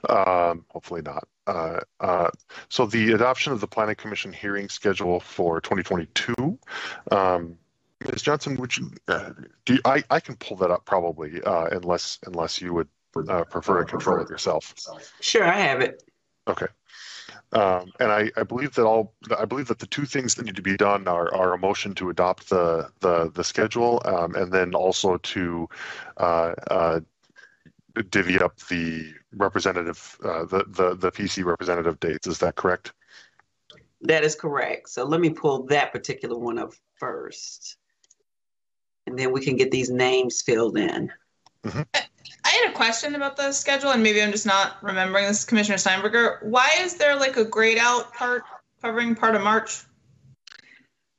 [0.09, 1.29] Um, hopefully not.
[1.47, 2.31] Uh, uh,
[2.69, 6.59] so the adoption of the Planning Commission hearing schedule for 2022.
[7.11, 7.59] Um,
[8.11, 8.23] Ms.
[8.23, 8.91] Johnson, would you?
[9.09, 9.31] Uh,
[9.65, 10.03] do you, I?
[10.11, 12.89] I can pull that up probably, uh, unless unless you would
[13.29, 14.75] uh, prefer to control it yourself.
[15.21, 16.03] Sure, I have it.
[16.49, 16.67] Okay.
[17.53, 20.57] Um, and I, I believe that all I believe that the two things that need
[20.57, 24.51] to be done are, are a motion to adopt the the, the schedule um, and
[24.51, 25.69] then also to
[26.17, 27.01] uh, uh,
[28.11, 32.27] divvy up the representative uh, the, the the PC representative dates.
[32.27, 32.93] Is that correct?
[34.03, 34.89] That is correct.
[34.89, 37.77] So let me pull that particular one up first.
[39.07, 41.11] And then we can get these names filled in.
[41.65, 45.79] I had a question about the schedule, and maybe I'm just not remembering this, Commissioner
[45.79, 46.39] Steinberger.
[46.43, 48.43] Why is there like a grayed out part
[48.81, 49.85] covering part of March?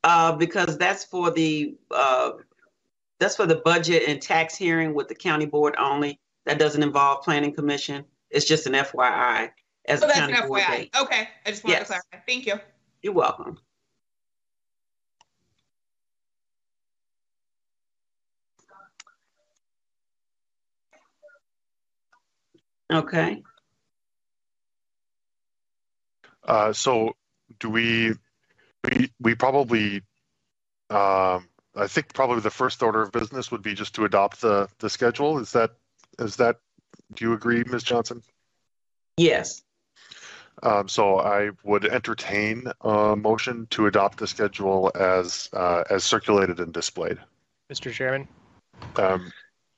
[0.04, 2.32] Uh, because that's for the, uh,
[3.20, 6.20] that's for the budget and tax hearing with the county board only.
[6.45, 8.06] That doesn't involve planning commission.
[8.30, 9.52] It's just an FYI.
[9.86, 10.90] as Oh, a that's an county board FYI.
[11.02, 11.88] Okay, I just wanted Yes.
[11.88, 12.18] to clarify.
[12.28, 12.60] Thank you.
[13.02, 13.60] You're welcome.
[22.91, 23.44] Okay,
[26.44, 27.15] Uh, so
[27.60, 28.14] do we,
[28.84, 30.03] we, we probably,
[30.90, 34.68] um, I think probably the first order of business would be just to adopt the,
[34.80, 35.40] the schedule.
[35.40, 35.72] Is that,
[36.19, 36.57] is that,
[37.15, 37.84] do you agree, Ms.
[37.84, 38.22] Johnson?
[39.18, 39.64] yes,
[40.61, 46.60] Um, so I would entertain a motion to adopt the schedule as, uh, as circulated
[46.60, 47.18] and displayed.
[47.72, 47.91] Mr.
[47.91, 48.27] Chairman,
[48.95, 49.31] Um,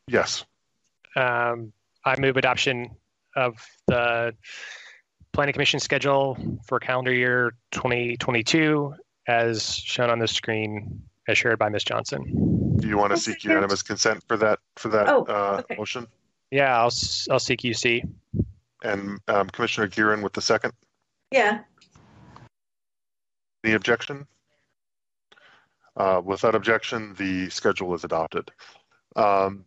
[0.07, 0.45] yes,
[1.15, 1.71] um,
[2.03, 2.91] I move adoption
[3.35, 3.55] of
[3.87, 4.35] the
[5.31, 6.37] planning commission schedule
[6.67, 8.93] for calendar year 2022
[9.27, 11.83] as shown on the screen as shared by Ms.
[11.83, 12.77] Johnson.
[12.77, 15.75] do you want to seek unanimous consent for that, for that, Oh, uh, okay.
[15.77, 16.05] motion?
[16.51, 16.91] Yeah, I'll,
[17.31, 18.07] I'll seek UC.
[18.83, 20.73] And, um, Commissioner Gearin with the second?
[21.31, 21.61] Yeah,
[23.63, 24.27] Any objection?
[25.97, 28.51] Uh, Without objection, the schedule is adopted.
[29.15, 29.65] Um,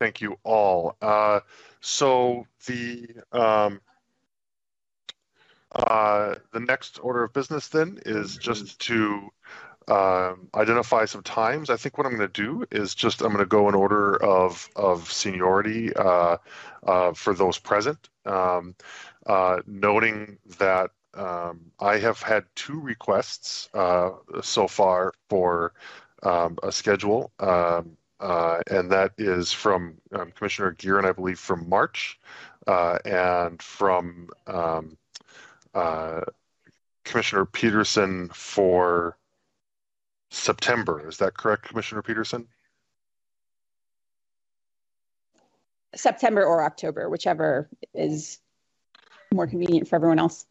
[0.00, 0.96] Thank you all.
[1.02, 1.40] Uh,
[1.80, 3.80] So the, um,
[5.72, 9.28] uh, the next order of business then is just to
[9.88, 11.70] um, identify some times.
[11.70, 14.22] I think what I'm going to do is just, I'm going to go in order
[14.22, 16.36] of, of seniority uh,
[16.86, 18.08] uh, for those present.
[18.24, 18.74] Um,
[19.26, 24.10] uh, Noting that um, I have had two requests uh,
[24.42, 25.72] so far for
[26.22, 31.68] um, a schedule, um, uh, and that is from um, Commissioner Gearin, I believe, from
[31.68, 32.18] March,
[32.66, 34.28] uh, and from
[37.04, 39.17] Commissioner Peterson for
[40.30, 41.08] September.
[41.08, 42.46] Is that correct, Commissioner Peterson?
[45.94, 48.38] September or October, whichever is
[49.32, 50.46] more convenient for everyone else.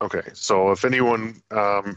[0.00, 1.96] Okay, so if anyone um,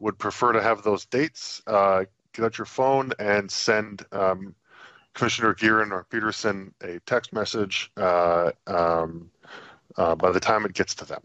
[0.00, 4.54] would prefer to have those dates, uh, get out your phone and send um,
[5.14, 9.30] Commissioner Gearin or Peterson a text message uh, um,
[9.96, 11.22] uh, by the time it gets to them.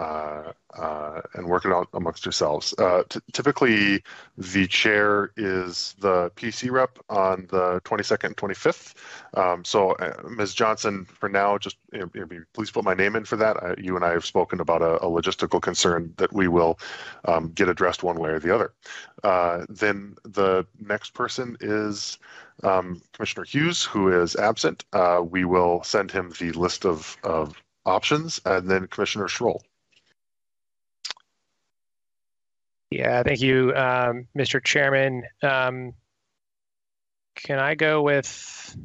[0.00, 2.72] Uh, uh, and work it out amongst yourselves.
[2.78, 4.02] Uh, t- typically,
[4.38, 8.94] the chair is the PC rep on the 22nd and 25th.
[9.34, 10.54] Um, so, uh, Ms.
[10.54, 13.62] Johnson, for now, just you know, please put my name in for that.
[13.62, 16.78] Uh, you and I have spoken about a, a logistical concern that we will
[17.26, 18.72] um, get addressed one way or the other.
[19.22, 22.16] Uh, then the next person is
[22.62, 24.82] um, Commissioner Hughes, who is absent.
[25.30, 27.54] We will send him the list of, of
[27.84, 29.60] options, and then Commissioner Schroll.
[32.90, 34.62] Yeah, thank you, um, Mr.
[34.62, 35.22] Chairman.
[35.42, 35.94] Um,
[37.36, 38.76] can I go with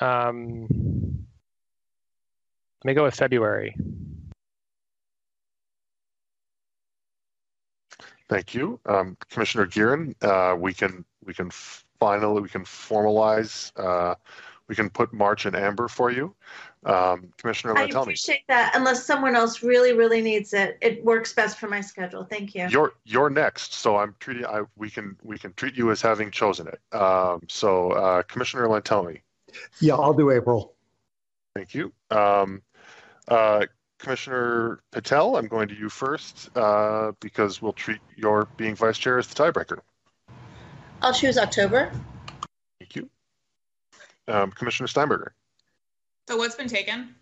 [0.00, 0.66] um,
[2.82, 3.76] let me go with February.
[8.28, 10.14] Thank you, um, Commissioner Gearin.
[10.22, 13.72] Uh, we can we can finally we can formalize.
[13.76, 14.14] Uh,
[14.68, 16.34] we can put March and amber for you,
[16.84, 17.76] um, Commissioner.
[17.76, 18.02] I Lantelme.
[18.02, 18.72] appreciate that.
[18.74, 22.24] Unless someone else really, really needs it, it works best for my schedule.
[22.24, 22.66] Thank you.
[22.68, 24.46] You're you're next, so I'm treating.
[24.46, 26.80] I we can we can treat you as having chosen it.
[26.96, 29.20] Um, so uh, Commissioner Lantelme,
[29.80, 30.74] Yeah, I'll do April.
[31.54, 31.92] thank you.
[32.10, 32.62] Um,
[33.28, 33.66] uh,
[33.98, 39.18] Commissioner Patel, I'm going to you first uh, because we'll treat your being vice chair
[39.18, 39.80] as the tiebreaker.
[41.02, 41.92] I'll choose October.
[42.78, 43.10] Thank you.
[44.26, 45.32] Um, Commissioner Steinberger.
[46.30, 47.12] So what's been taken?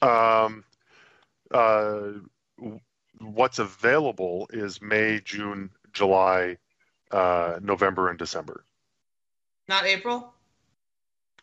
[0.00, 0.62] Um,
[1.50, 2.10] uh,
[3.18, 6.58] what's available is May, June, July,
[7.10, 8.64] uh, November, and December.
[9.66, 10.32] Not April?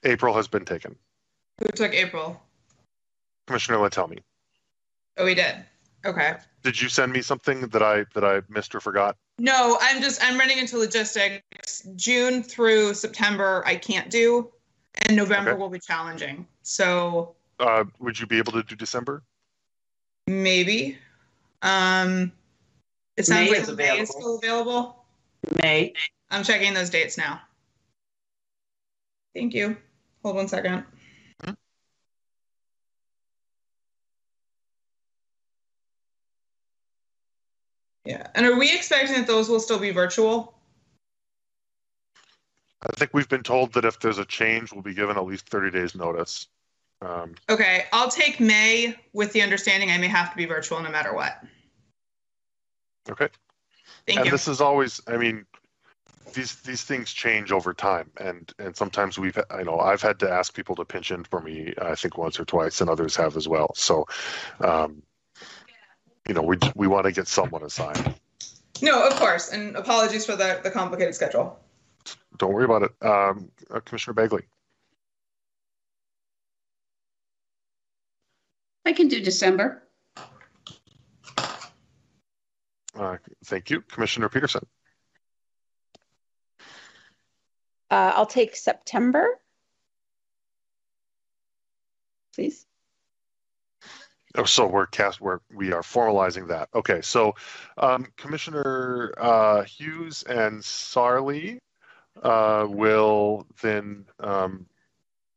[0.05, 0.95] April has been taken.
[1.59, 2.41] Who took April?
[3.47, 4.19] Commissioner Lantelme.
[5.17, 5.55] Oh, we did.
[6.05, 6.35] Okay.
[6.63, 9.17] Did you send me something that I that I missed or forgot?
[9.39, 11.85] No, I'm just I'm running into logistics.
[11.97, 14.51] June through September I can't do,
[14.95, 15.59] and November Okay.
[15.59, 16.47] will be challenging.
[16.63, 19.23] So Uh, would you be able to do December?
[20.27, 20.97] maybe.
[21.61, 22.31] Um,
[23.17, 25.05] it sounds May like is May is still available.
[25.61, 25.93] May.
[26.29, 27.41] I'm checking those dates now.
[29.35, 29.77] Thank you.
[30.23, 30.85] Hold one second.
[38.05, 40.55] Yeah, and are we expecting that those will still be virtual?
[42.83, 45.47] I think we've been told that if there's a change, we'll be given at least
[45.49, 46.47] 30 days notice.
[47.01, 50.89] Um, Okay, I'll take May with the understanding I may have to be virtual no
[50.89, 51.43] matter what.
[53.09, 53.29] okay.
[54.07, 54.17] Thank you.
[54.17, 54.31] and you.
[54.31, 55.45] this is always, I mean,
[56.33, 60.31] these these things change over time, and and sometimes we've I know I've had to
[60.31, 61.73] ask people to pinch in for me.
[61.81, 63.73] I think once or twice, and others have as well.
[63.75, 64.07] So,
[64.59, 65.01] um,
[66.27, 68.15] you know, we we want to get someone assigned.
[68.81, 71.59] No, of course, and apologies for the the complicated schedule.
[72.37, 74.43] Don't worry about it, um, uh, Commissioner Bagley.
[78.85, 79.83] I can do December.
[82.95, 84.65] Uh, thank you, Commissioner Peterson.
[87.89, 89.39] Uh, I'll take September,
[92.33, 92.65] please.
[94.35, 95.19] Oh, so we're cast.
[95.19, 96.69] We're we are formalizing that.
[96.73, 97.35] Okay, so
[97.77, 101.59] um, Commissioner uh, Hughes and Sarli
[102.21, 104.65] uh, will then um,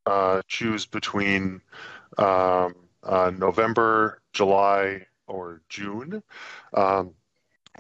[0.07, 1.61] uh, choose between
[2.19, 6.23] um, uh, November, July, or June.
[6.75, 7.15] Um,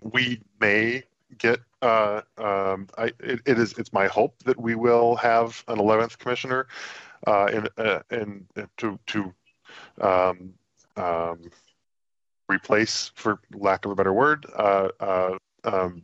[0.02, 1.04] we may
[1.38, 1.60] get.
[1.82, 3.74] Uh, um, I, it, it is.
[3.78, 6.66] It's my hope that we will have an eleventh commissioner,
[7.26, 7.62] uh,
[8.10, 9.34] in uh, to to
[10.00, 10.54] um,
[10.96, 11.50] um,
[12.48, 16.02] replace, for lack of a better word, uh, uh, um,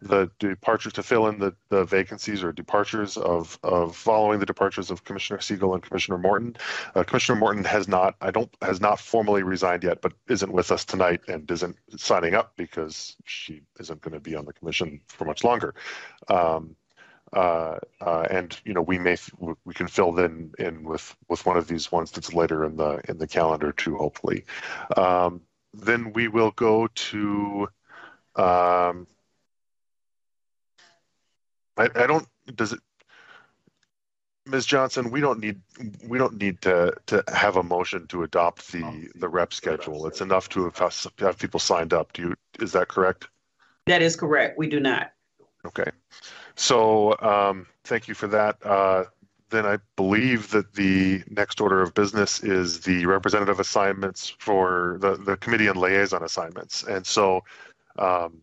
[0.00, 4.90] the departures to fill in the, the vacancies or departures of, of following the departures
[4.90, 6.56] of Commissioner Siegel and Commissioner Morton.
[6.94, 10.70] Uh, Commissioner Morton has not, I don't, has not formally resigned yet, but isn't with
[10.72, 15.00] us tonight and isn't signing up because she isn't going to be on the commission
[15.08, 15.74] for much longer.
[16.28, 16.76] Um,
[17.32, 19.16] uh, uh, and you know we may
[19.64, 23.00] we can fill in in with with one of these ones that's later in the
[23.08, 24.44] in the calendar too hopefully
[24.98, 25.40] um,
[25.72, 27.66] then we will go to
[28.36, 29.06] um,
[31.76, 32.80] I, I don't does it
[34.46, 34.66] Ms.
[34.66, 35.60] Johnson, we don't need
[36.08, 40.06] we don't need to to have a motion to adopt the the rep schedule.
[40.06, 42.12] It's enough to have, have people signed up.
[42.12, 43.28] Do you is that correct?
[43.86, 44.58] That is correct.
[44.58, 45.12] We do not.
[45.64, 45.90] Okay.
[46.56, 48.56] So um, thank you for that.
[48.64, 49.04] Uh,
[49.50, 55.16] then I believe that the next order of business is the representative assignments for the,
[55.16, 56.82] the committee and liaison assignments.
[56.84, 57.44] And so
[57.98, 58.42] um,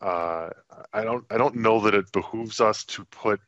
[0.00, 0.50] uh,
[0.92, 3.40] I don't I don't know that it behooves us to put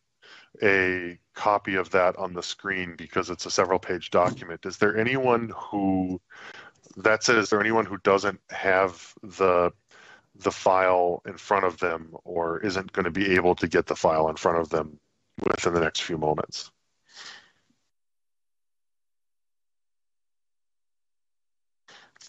[0.62, 4.64] a copy of that on the screen because it's a several page document.
[4.64, 6.20] Is there anyone who
[6.96, 9.72] that said, is there anyone who doesn't have the
[10.36, 13.96] the file in front of them or isn't going to be able to get the
[13.96, 14.98] file in front of them
[15.44, 16.70] within the next few moments.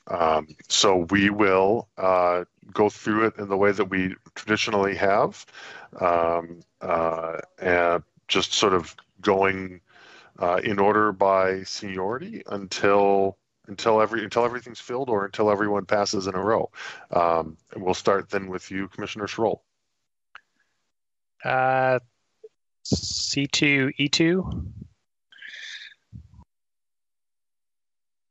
[0.10, 5.46] Um, so we will uh, go through it in the way that we traditionally have,
[6.00, 9.82] um, uh, and just sort of going
[10.40, 13.38] uh, in order by seniority until
[13.68, 16.72] until every until everything's filled or until everyone passes in a row.
[17.12, 19.62] Um, and we'll start then with you, Commissioner Schroll.
[21.44, 22.00] Uh,
[22.86, 24.66] C2, E2.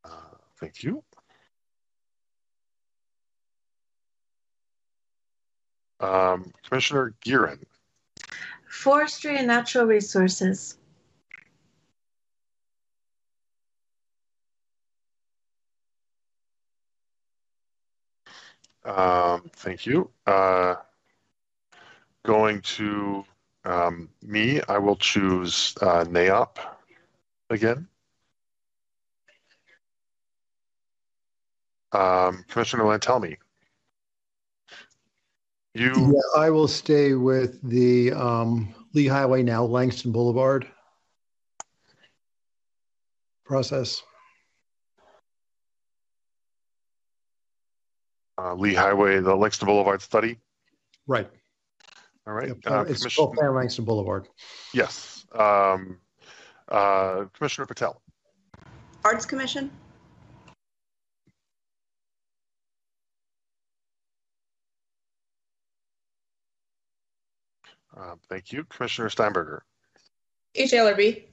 [0.05, 0.09] Uh,
[0.59, 1.03] thank you.
[6.01, 7.65] Um, Commissioner Gearin.
[8.69, 10.77] Forestry and natural resources.
[18.85, 20.11] Um, thank you.
[20.27, 20.77] Uh,
[22.25, 23.25] going to
[23.65, 26.57] um, me, I will choose uh, NAOP
[27.51, 27.87] again.
[31.93, 33.37] Um, Commissioner Lantelmi.
[35.75, 35.93] You.
[35.95, 40.67] Yeah, I will stay with the um, Lee Highway now, Langston Boulevard
[43.45, 44.03] process.
[48.39, 50.39] uh, Lee Highway, the Langston Boulevard study.
[51.07, 51.29] Right.
[52.27, 52.49] All right.
[52.49, 52.59] Yep.
[52.67, 54.29] Uh, it's Commission- Plan Langston Boulevard.
[54.75, 55.27] yes.
[55.33, 55.99] Um,
[56.69, 58.01] uh, Commissioner Patel.
[59.05, 59.71] Arts Commission?
[67.99, 68.65] Uh, thank you.
[68.65, 69.61] Commissioner Steinberger.
[70.57, 71.25] HLRB.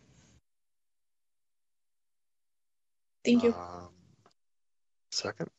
[3.23, 3.53] Thank you.
[3.53, 3.89] Um,
[5.11, 5.49] second.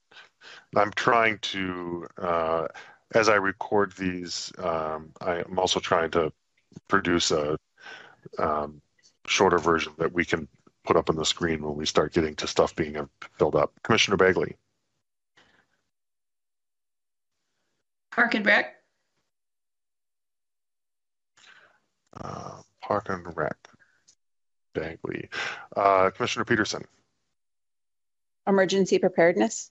[0.76, 2.66] I'm trying to, uh,
[3.14, 6.32] as I record these, um, I am also trying to
[6.88, 7.56] produce a
[8.38, 8.80] um,
[9.26, 10.48] shorter version that we can
[10.84, 13.06] put up on the screen when we start getting to stuff being uh,
[13.38, 13.72] filled up.
[13.82, 14.56] Commissioner Bagley.
[18.12, 18.76] Park and Rec.
[22.20, 23.56] Uh, Park and Rec.
[24.74, 25.28] Bagley.
[25.74, 26.84] Uh, Commissioner Peterson.
[28.46, 29.70] Emergency preparedness.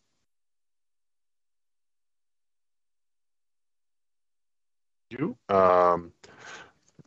[5.11, 5.37] You.
[5.47, 6.11] Um,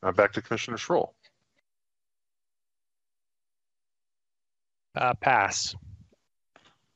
[0.03, 1.13] uh, back to Commissioner Schroll.
[4.95, 5.75] Uh, pass.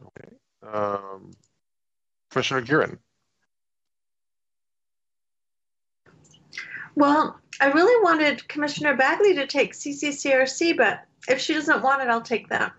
[0.06, 0.36] Okay.
[0.62, 1.32] Um,
[2.30, 2.98] Commissioner Gearin.
[6.94, 12.08] Well, I really wanted Commissioner Bagley to take CCCRC, but if she doesn't want it,
[12.08, 12.72] I'll take that.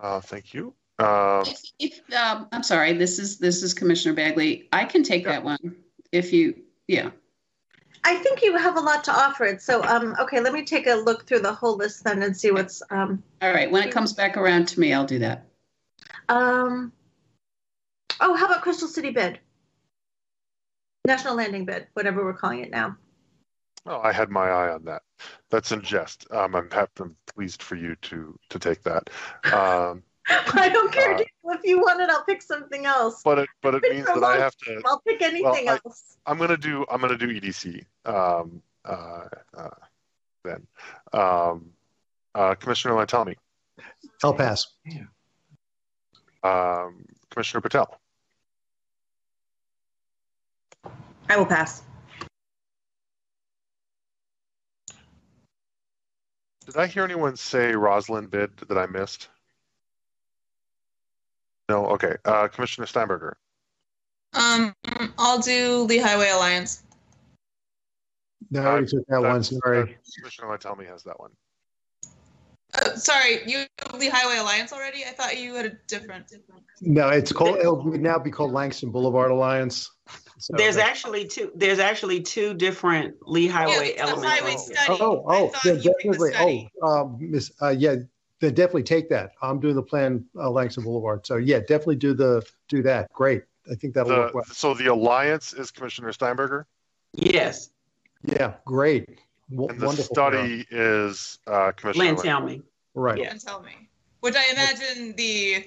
[0.00, 0.74] Uh, thank you.
[0.98, 4.68] Uh, If, if um, I'm sorry, this is this is Commissioner Bagley.
[4.72, 5.76] I can take that one
[6.10, 6.56] if you,
[6.88, 7.10] yeah.
[8.02, 9.62] I think you have a lot to offer it.
[9.62, 12.50] So, um, okay, let me take a look through the whole list then and see
[12.50, 15.46] what's, um, All right, when it comes back around to me, I'll do that.
[16.28, 16.92] um,
[18.20, 19.40] oh, how about Crystal City bid?
[21.06, 22.96] National Landing bid, whatever we're calling it now.
[23.86, 25.02] oh, I had my eye on that.
[25.50, 26.26] That's in jest.
[26.30, 29.08] Um, I'm happy, I'm pleased for you to to take that.
[29.52, 31.22] Um, I don't care Uh,
[31.52, 32.10] if you want it.
[32.10, 33.22] I'll pick something else.
[33.24, 34.80] but it but it means that I have to.
[34.84, 36.16] I'll pick anything I- else.
[36.26, 37.84] I'm gonna do I'm gonna do EDC.
[38.04, 39.24] Um, uh,
[39.56, 39.70] uh,
[40.44, 40.66] then,
[41.12, 41.70] um,
[42.34, 43.34] uh, Commissioner Lantelme,
[44.22, 44.66] I'll pass.
[46.42, 47.99] um, Commissioner Patel,
[51.30, 51.82] I will pass.
[56.70, 59.28] did I hear anyone say Rosslyn bid that I missed?
[61.68, 61.86] No.
[61.86, 62.16] Okay.
[62.24, 63.36] Uh, Commissioner Steinberger.
[64.34, 64.72] Um,
[65.18, 66.84] I'll do Lee Highway Alliance.
[68.52, 69.42] No, I already took that one.
[69.42, 69.96] Sorry.
[70.18, 71.30] Commissioner Lantelme has that one.
[72.72, 75.04] Uh, sorry, you have Lee Highway Alliance already?
[75.04, 76.32] I thought you had a different.
[76.80, 77.58] No, it's called.
[77.58, 79.90] It'll now be called Langston Boulevard Alliance.
[80.38, 84.40] So There's that's- actually two, there's actually two different Lee Highway Yeah, elements.
[84.40, 84.98] highway study.
[85.02, 86.30] Oh, oh, thought then you picked the definitely.
[86.32, 86.70] study.
[86.82, 87.96] Oh, um, Miss, uh, yeah,
[88.40, 89.32] then definitely take that.
[89.42, 91.26] I'm doing the plan, uh, Langston Boulevard.
[91.26, 93.12] So yeah, definitely do the, do that.
[93.12, 93.42] Great.
[93.70, 94.44] I think that'll work well.
[94.44, 96.66] so the alliance is Commissioner Steinberger,
[97.12, 97.70] Yes,
[98.22, 99.20] Yeah, great.
[99.50, 100.14] W- and the Wonderful.
[100.14, 100.32] Carol.
[100.32, 102.04] study is uh, Commissioner.
[102.06, 102.22] Lynn, Lantelme.
[102.22, 102.62] tell me.
[102.94, 103.18] Right.
[103.18, 103.30] Yeah.
[103.30, 103.88] And tell me.
[104.20, 105.64] Which I imagine the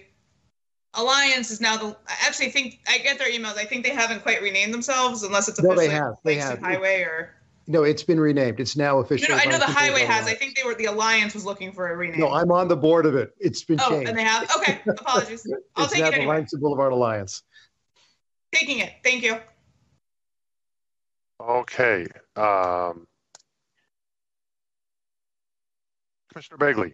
[0.96, 1.98] Alliance is now the.
[2.08, 3.58] I actually think I get their emails.
[3.58, 6.14] I think they haven't quite renamed themselves unless it's officially No, they have.
[6.24, 6.74] They Langston have.
[6.76, 7.34] Highway or.
[7.66, 8.60] No, it's been renamed.
[8.60, 9.30] It's now No, official.
[9.36, 10.28] no, I know the highway has.
[10.28, 12.20] I think they were the Alliance was looking for a rename.
[12.20, 13.34] No, I'm on the board of it.
[13.40, 14.10] It's been oh, changed.
[14.10, 14.50] and they have.
[14.58, 15.48] Okay, apologies.
[15.76, 16.36] I'll It's take now it the anyway.
[16.36, 17.42] Langston Boulevard Alliance.
[18.54, 18.92] Taking it.
[19.04, 19.38] Thank you.
[21.42, 22.06] Okay.
[22.36, 23.08] Um,
[26.32, 26.94] Commissioner Bagley.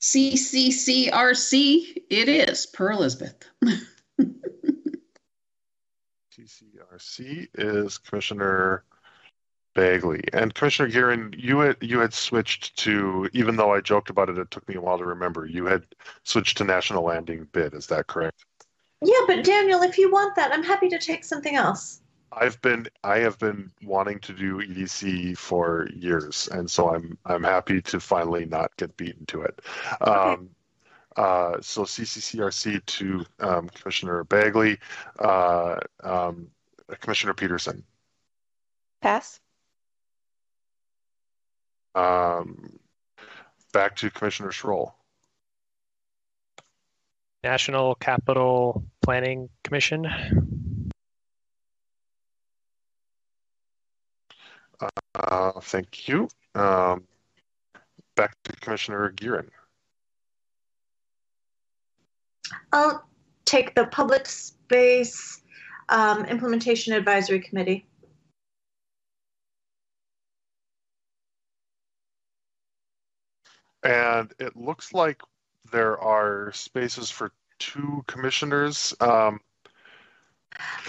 [0.00, 3.36] CCCRC, it is per Elizabeth.
[6.32, 8.84] TCRC is Commissioner
[9.74, 10.22] Bagley.
[10.32, 14.38] And Commissioner Gearin, you had you had switched to, even though I joked about it,
[14.38, 15.46] it took me a while to remember.
[15.46, 15.84] You had
[16.24, 17.74] switched to National Landing bid.
[17.74, 18.44] Is that correct?
[19.02, 22.00] Yeah, but Daniel, if you want that, I'm happy to take something else.
[22.32, 27.42] I've been I have been wanting to do EDC for years, and so I'm I'm
[27.42, 29.60] happy to finally not get beaten to it.
[30.00, 30.50] Um,
[31.16, 34.78] uh, so CCCRC to um, Commissioner Bagley,
[35.18, 36.48] uh, um,
[37.00, 37.82] Commissioner Peterson,
[39.00, 39.40] Pass.
[41.94, 42.78] um,
[43.72, 44.92] back to Commissioner Schroll.
[47.42, 50.65] National Capital Planning Commission.
[55.16, 56.28] Uh, thank you.
[56.54, 57.04] Um,
[58.16, 59.48] back to Commissioner Gearin.
[62.72, 63.08] I'll
[63.44, 65.40] take the Public Space
[65.88, 67.86] um, Implementation Advisory Committee.
[73.82, 75.22] And it looks like
[75.72, 78.94] there are spaces for two commissioners.
[79.00, 79.40] Um,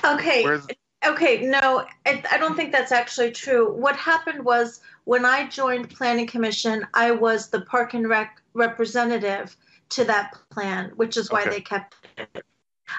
[0.03, 0.43] Okay.
[0.43, 0.67] where's,
[1.05, 3.71] Okay, no, I, I don't think that's actually true.
[3.71, 9.55] What happened was when I joined Planning Commission, I was the Park and Rec representative
[9.89, 11.49] to that plan, which is why Okay.
[11.51, 12.43] they kept it.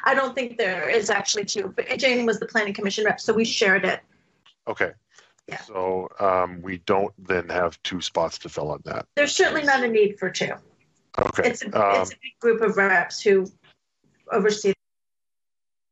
[0.05, 3.33] I don't think there is actually two, but Jane was the Planning Commission rep, so
[3.33, 4.01] we shared it.
[4.67, 4.93] okay.
[5.49, 5.61] Yeah.
[5.63, 9.07] So um, we don't then have two spots to fill on that.
[9.17, 10.53] There's certainly not a need for two.
[11.19, 11.49] Okay.
[11.49, 13.47] It's a, Um, it's a big group of reps who
[14.31, 14.75] oversee.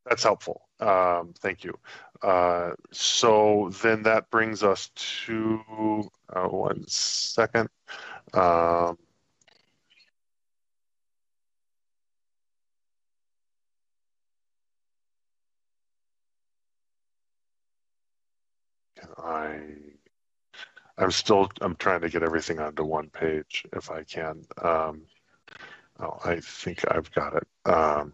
[0.04, 0.65] That's helpful.
[0.80, 1.74] Um, thank you.
[2.22, 4.90] Uh, so then that brings us
[5.26, 7.68] to uh, one second.
[8.34, 8.98] Um,
[19.18, 19.58] I,
[20.98, 24.44] I'm still, I'm trying to get everything onto one page if I can.
[24.62, 25.02] Um,
[26.00, 27.48] Oh, I think I've got it.
[27.70, 28.12] Um,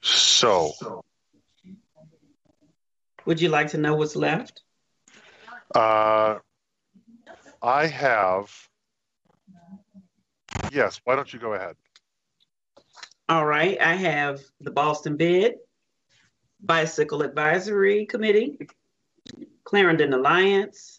[0.00, 0.72] so,
[3.24, 4.62] Would you like to know what's left?
[5.74, 6.38] uh,
[7.62, 8.50] I have.
[10.70, 11.76] Yes, why don't you go ahead?
[13.28, 15.54] All right, I have the Ballston Bid,
[16.60, 18.58] Bicycle Advisory Committee,
[19.64, 20.95] Clarendon Alliance,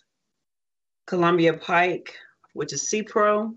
[1.08, 2.14] Columbia Pike,
[2.54, 3.56] which is CPRO.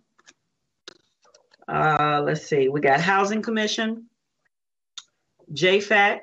[1.69, 4.07] Uh, let's see, we got Housing Commission,
[5.53, 6.21] JFAC,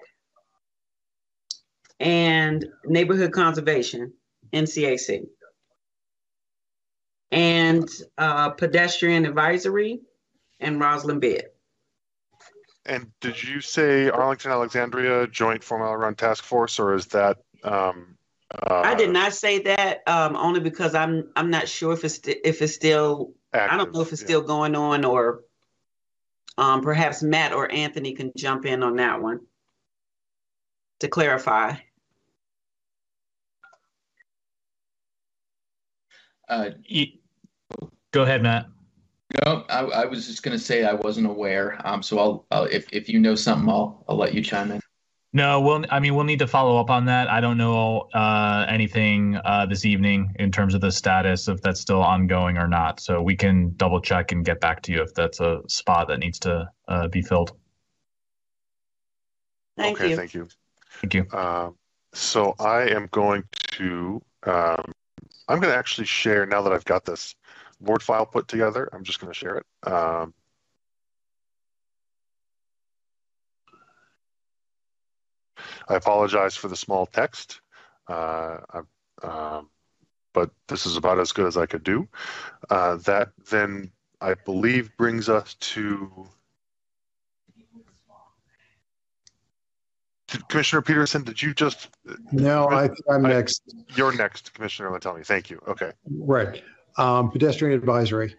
[1.99, 4.13] and Neighborhood Conservation,
[4.51, 5.27] NCAC.
[7.31, 7.87] And
[8.17, 9.99] uh, Pedestrian Advisory
[10.59, 11.45] and Rosslyn Bid.
[12.85, 17.37] And did you say Arlington Alexandria Joint Four Mile Run Task Force, or is that?
[17.63, 18.16] Um,
[18.51, 22.15] uh, I did not say that um, only because I'm I'm not sure if it's
[22.15, 24.27] st- if it's still I don't know if it's yeah.
[24.27, 25.41] still going on or
[26.57, 29.41] um, perhaps Matt or Anthony can jump in on that one
[30.99, 31.75] to clarify.
[36.49, 36.69] Uh,
[38.11, 38.67] Go ahead, Matt.
[39.45, 41.79] no, I, I was just going to say I wasn't aware.
[41.83, 44.79] Um, so I'll, I'll if if you know something, I'll I'll let you chime in.
[45.33, 45.85] No, we'll.
[45.91, 47.29] I mean, we'll need to follow up on that.
[47.29, 51.81] I don't know uh, anything uh, this evening in terms of the status if that's
[51.81, 52.99] still ongoing or not.
[52.99, 56.19] So we can double check and get back to you if that's a spot that
[56.19, 57.51] needs to uh, be filled.
[59.75, 60.15] Thank okay, you.
[60.15, 60.47] thank you.
[61.01, 61.27] Thank you.
[61.37, 61.75] Um,
[62.13, 63.43] so I am going
[63.73, 64.91] to, um,
[65.47, 67.35] I'm going to actually share now that I've got this
[67.79, 68.89] Word file put together.
[68.91, 69.65] I'm just going to share it.
[69.91, 70.33] Um,
[75.87, 77.61] I apologize for the small text,
[78.07, 78.81] uh, I-
[79.23, 79.69] um,
[80.33, 82.07] but this is about as good as I could do.
[82.69, 86.27] Uh, that then, I believe, brings us to
[90.49, 91.23] Commissioner Peterson.
[91.23, 91.89] Did you just
[92.31, 93.63] No, I, I'm I- next.
[93.95, 95.25] You're next, Commissioner Lantelme.
[95.25, 95.61] Thank you.
[95.67, 95.91] Okay.
[96.09, 96.61] Right.
[96.97, 98.35] Um, Pedestrian advisory.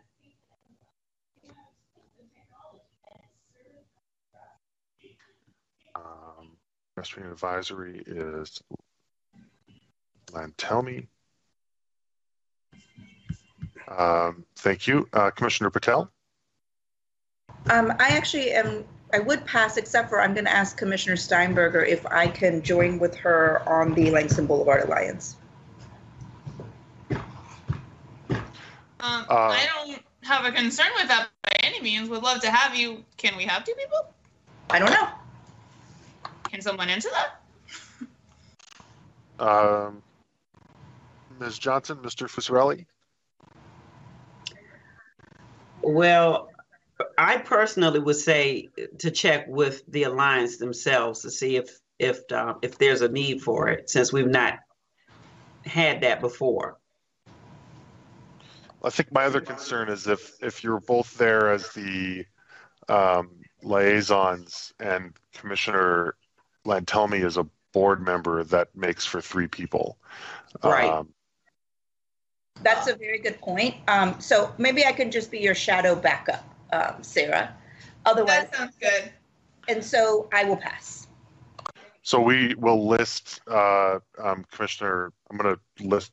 [6.98, 8.62] Advisory is
[10.32, 11.06] Lantelme.
[13.88, 15.08] Um, thank you.
[15.12, 16.10] Uh, Commissioner Patel?
[17.70, 21.84] Um, I actually am, I would pass, except for I'm going to ask Commissioner Steinberger
[21.84, 25.36] if I can join with her on the Langston Boulevard Alliance.
[29.00, 32.08] Um, Uh, I don't have a concern with that by any means.
[32.08, 33.04] Would love to have you.
[33.16, 34.12] Can we have two people?
[34.70, 35.08] I don't know.
[36.58, 37.38] Can someone answer that?
[39.38, 40.02] Um,
[41.38, 41.56] Ms.
[41.56, 42.28] Johnson, Mr.
[42.28, 42.84] Fusarelli?
[45.82, 46.50] Well,
[47.16, 52.54] I personally would say to check with the alliance themselves to see if if uh,
[52.60, 54.54] if there's a need for it, since we've not
[55.64, 56.78] had that before.
[58.82, 62.24] I think my other concern is if, if you're both there as the
[62.88, 63.30] um,
[63.62, 66.16] liaisons and Commissioner
[66.68, 69.98] Lantelme is a board member, that makes for three people.
[70.62, 70.90] Right.
[70.90, 71.08] Um,
[72.62, 73.76] That's a very good point.
[73.88, 77.54] Um, so maybe I can just be your shadow backup, um, Sarah.
[78.04, 79.12] Otherwise, That sounds good.
[79.68, 81.06] and so I will pass.
[82.02, 86.12] So we will list uh, um, Commissioner, I'm going to list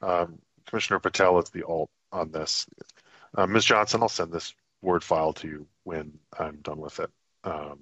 [0.00, 2.66] um, Commissioner Patel as the alt on this.
[3.36, 3.64] Uh, Ms.
[3.64, 7.10] Johnson, I'll send this Word file to you when I'm done with it.
[7.42, 7.80] Um,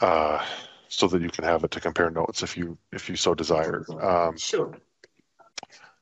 [0.00, 0.44] uh,
[0.88, 3.84] so that you can have it to compare notes if you if you so desire.
[4.00, 4.74] Um, Sure.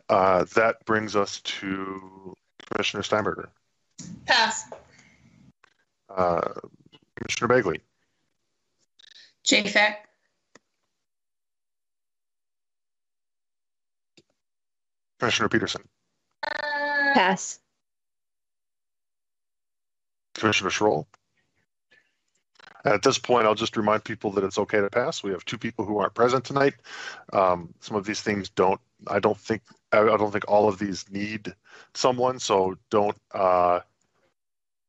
[0.09, 2.35] uh, that brings us to
[2.71, 3.49] Commissioner Steinberger.
[4.27, 4.65] Pass.
[6.09, 6.41] Uh,
[7.17, 7.81] Commissioner Bagley,
[9.47, 9.95] JFAC,
[15.21, 15.83] Commissioner Peterson,
[16.43, 17.61] Pass.
[20.35, 21.07] Commissioner Schroll.
[22.85, 25.23] At this point, I'll just remind people that it's okay to pass.
[25.23, 26.75] We have two people who aren't present tonight.
[27.33, 28.81] Um, some of these things don't.
[29.07, 29.63] I don't think.
[29.93, 31.55] I don't think all of these need
[31.95, 32.39] someone.
[32.39, 33.17] So don't.
[33.33, 33.81] Uh,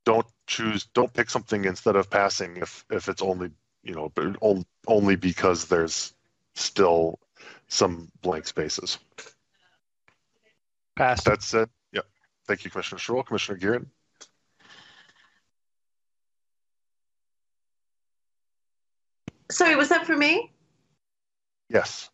[0.05, 0.85] don't choose.
[0.93, 3.51] Don't pick something instead of passing if if it's only
[3.84, 4.11] you know
[4.88, 6.13] only because there's
[6.55, 7.19] still
[7.68, 8.99] some blank spaces.
[10.95, 11.23] Pass.
[11.23, 11.69] That's it.
[11.93, 12.05] Yep.
[12.47, 13.26] Thank you, Commissioner Schroll.
[13.26, 13.85] Commissioner Gearin.
[19.51, 20.51] Sorry, was that for me?
[21.69, 22.09] Yes.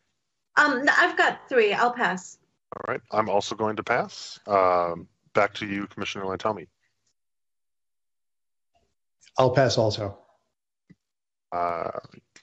[0.56, 1.74] Um, I've got three.
[1.74, 2.38] I'll pass.
[2.76, 3.02] All right.
[3.12, 4.40] I'm also going to pass.
[4.48, 6.68] Um, back to you, Commissioner Lantelme.
[9.38, 10.18] I'll pass also.
[11.52, 11.92] Uh,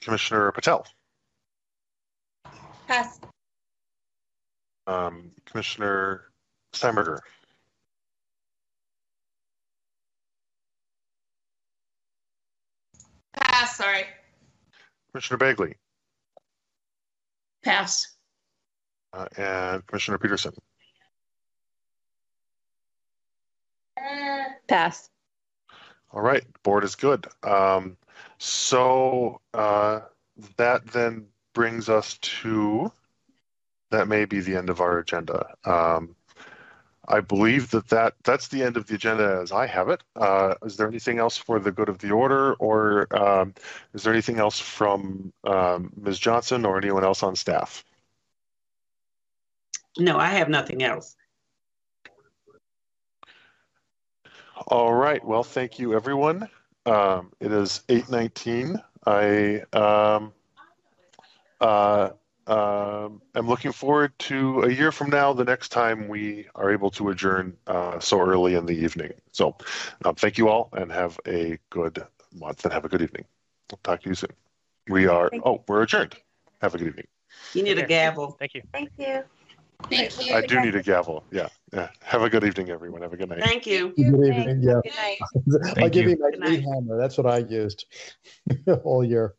[0.00, 0.86] Commissioner Patel.
[2.86, 3.18] Pass.
[4.86, 6.22] Um, Commissioner
[6.72, 7.18] Steinberger.
[13.32, 14.04] Pass, sorry.
[15.14, 15.76] Commissioner Bagley.
[17.62, 18.16] Pass.
[19.12, 20.52] Uh, and Commissioner Peterson.
[24.66, 25.08] Pass.
[26.10, 27.28] All right, board is good.
[27.44, 27.96] Um,
[28.38, 30.00] so uh,
[30.56, 32.90] that then brings us to
[33.92, 35.46] that may be the end of our agenda.
[35.64, 36.16] Um,
[37.08, 40.02] I believe that, that that's the end of the agenda as I have it.
[40.16, 43.54] Uh, is there anything else for the good of the order, or um,
[43.92, 46.18] is there anything else from um, Ms.
[46.18, 47.84] Johnson or anyone else on staff?
[49.98, 51.14] No, I have nothing else.
[54.68, 55.24] All right.
[55.24, 56.48] Well, thank you, everyone.
[56.86, 58.82] Um, it is 8:19.
[59.06, 60.32] I um,
[61.60, 62.10] uh,
[62.46, 66.90] um, am looking forward to a year from now, the next time we are able
[66.92, 69.12] to adjourn uh, so early in the evening.
[69.32, 69.56] So,
[70.04, 72.04] um, thank you all, and have a good
[72.34, 73.24] month, and have a good evening.
[73.72, 74.30] I'll talk to you soon.
[74.88, 75.30] We are.
[75.30, 76.14] Thank Oh, we're adjourned.
[76.60, 77.06] Have a good evening.
[77.54, 78.36] You need a gavel.
[78.38, 78.62] Thank you.
[78.72, 79.22] Thank you.
[79.90, 80.34] Thank you.
[80.34, 81.24] I do need a gavel.
[81.30, 81.48] Yeah.
[81.72, 81.88] yeah.
[82.02, 83.02] Have a good evening, everyone.
[83.02, 83.40] Have a good night.
[83.40, 83.92] Thank you.
[83.96, 84.62] Good evening.
[84.62, 84.80] Yeah.
[84.82, 85.18] Good night.
[85.66, 86.10] I'll Thank give you.
[86.10, 86.64] you my Good knee night.
[86.64, 86.98] hammer.
[86.98, 87.86] That's what I used
[88.84, 89.34] all year.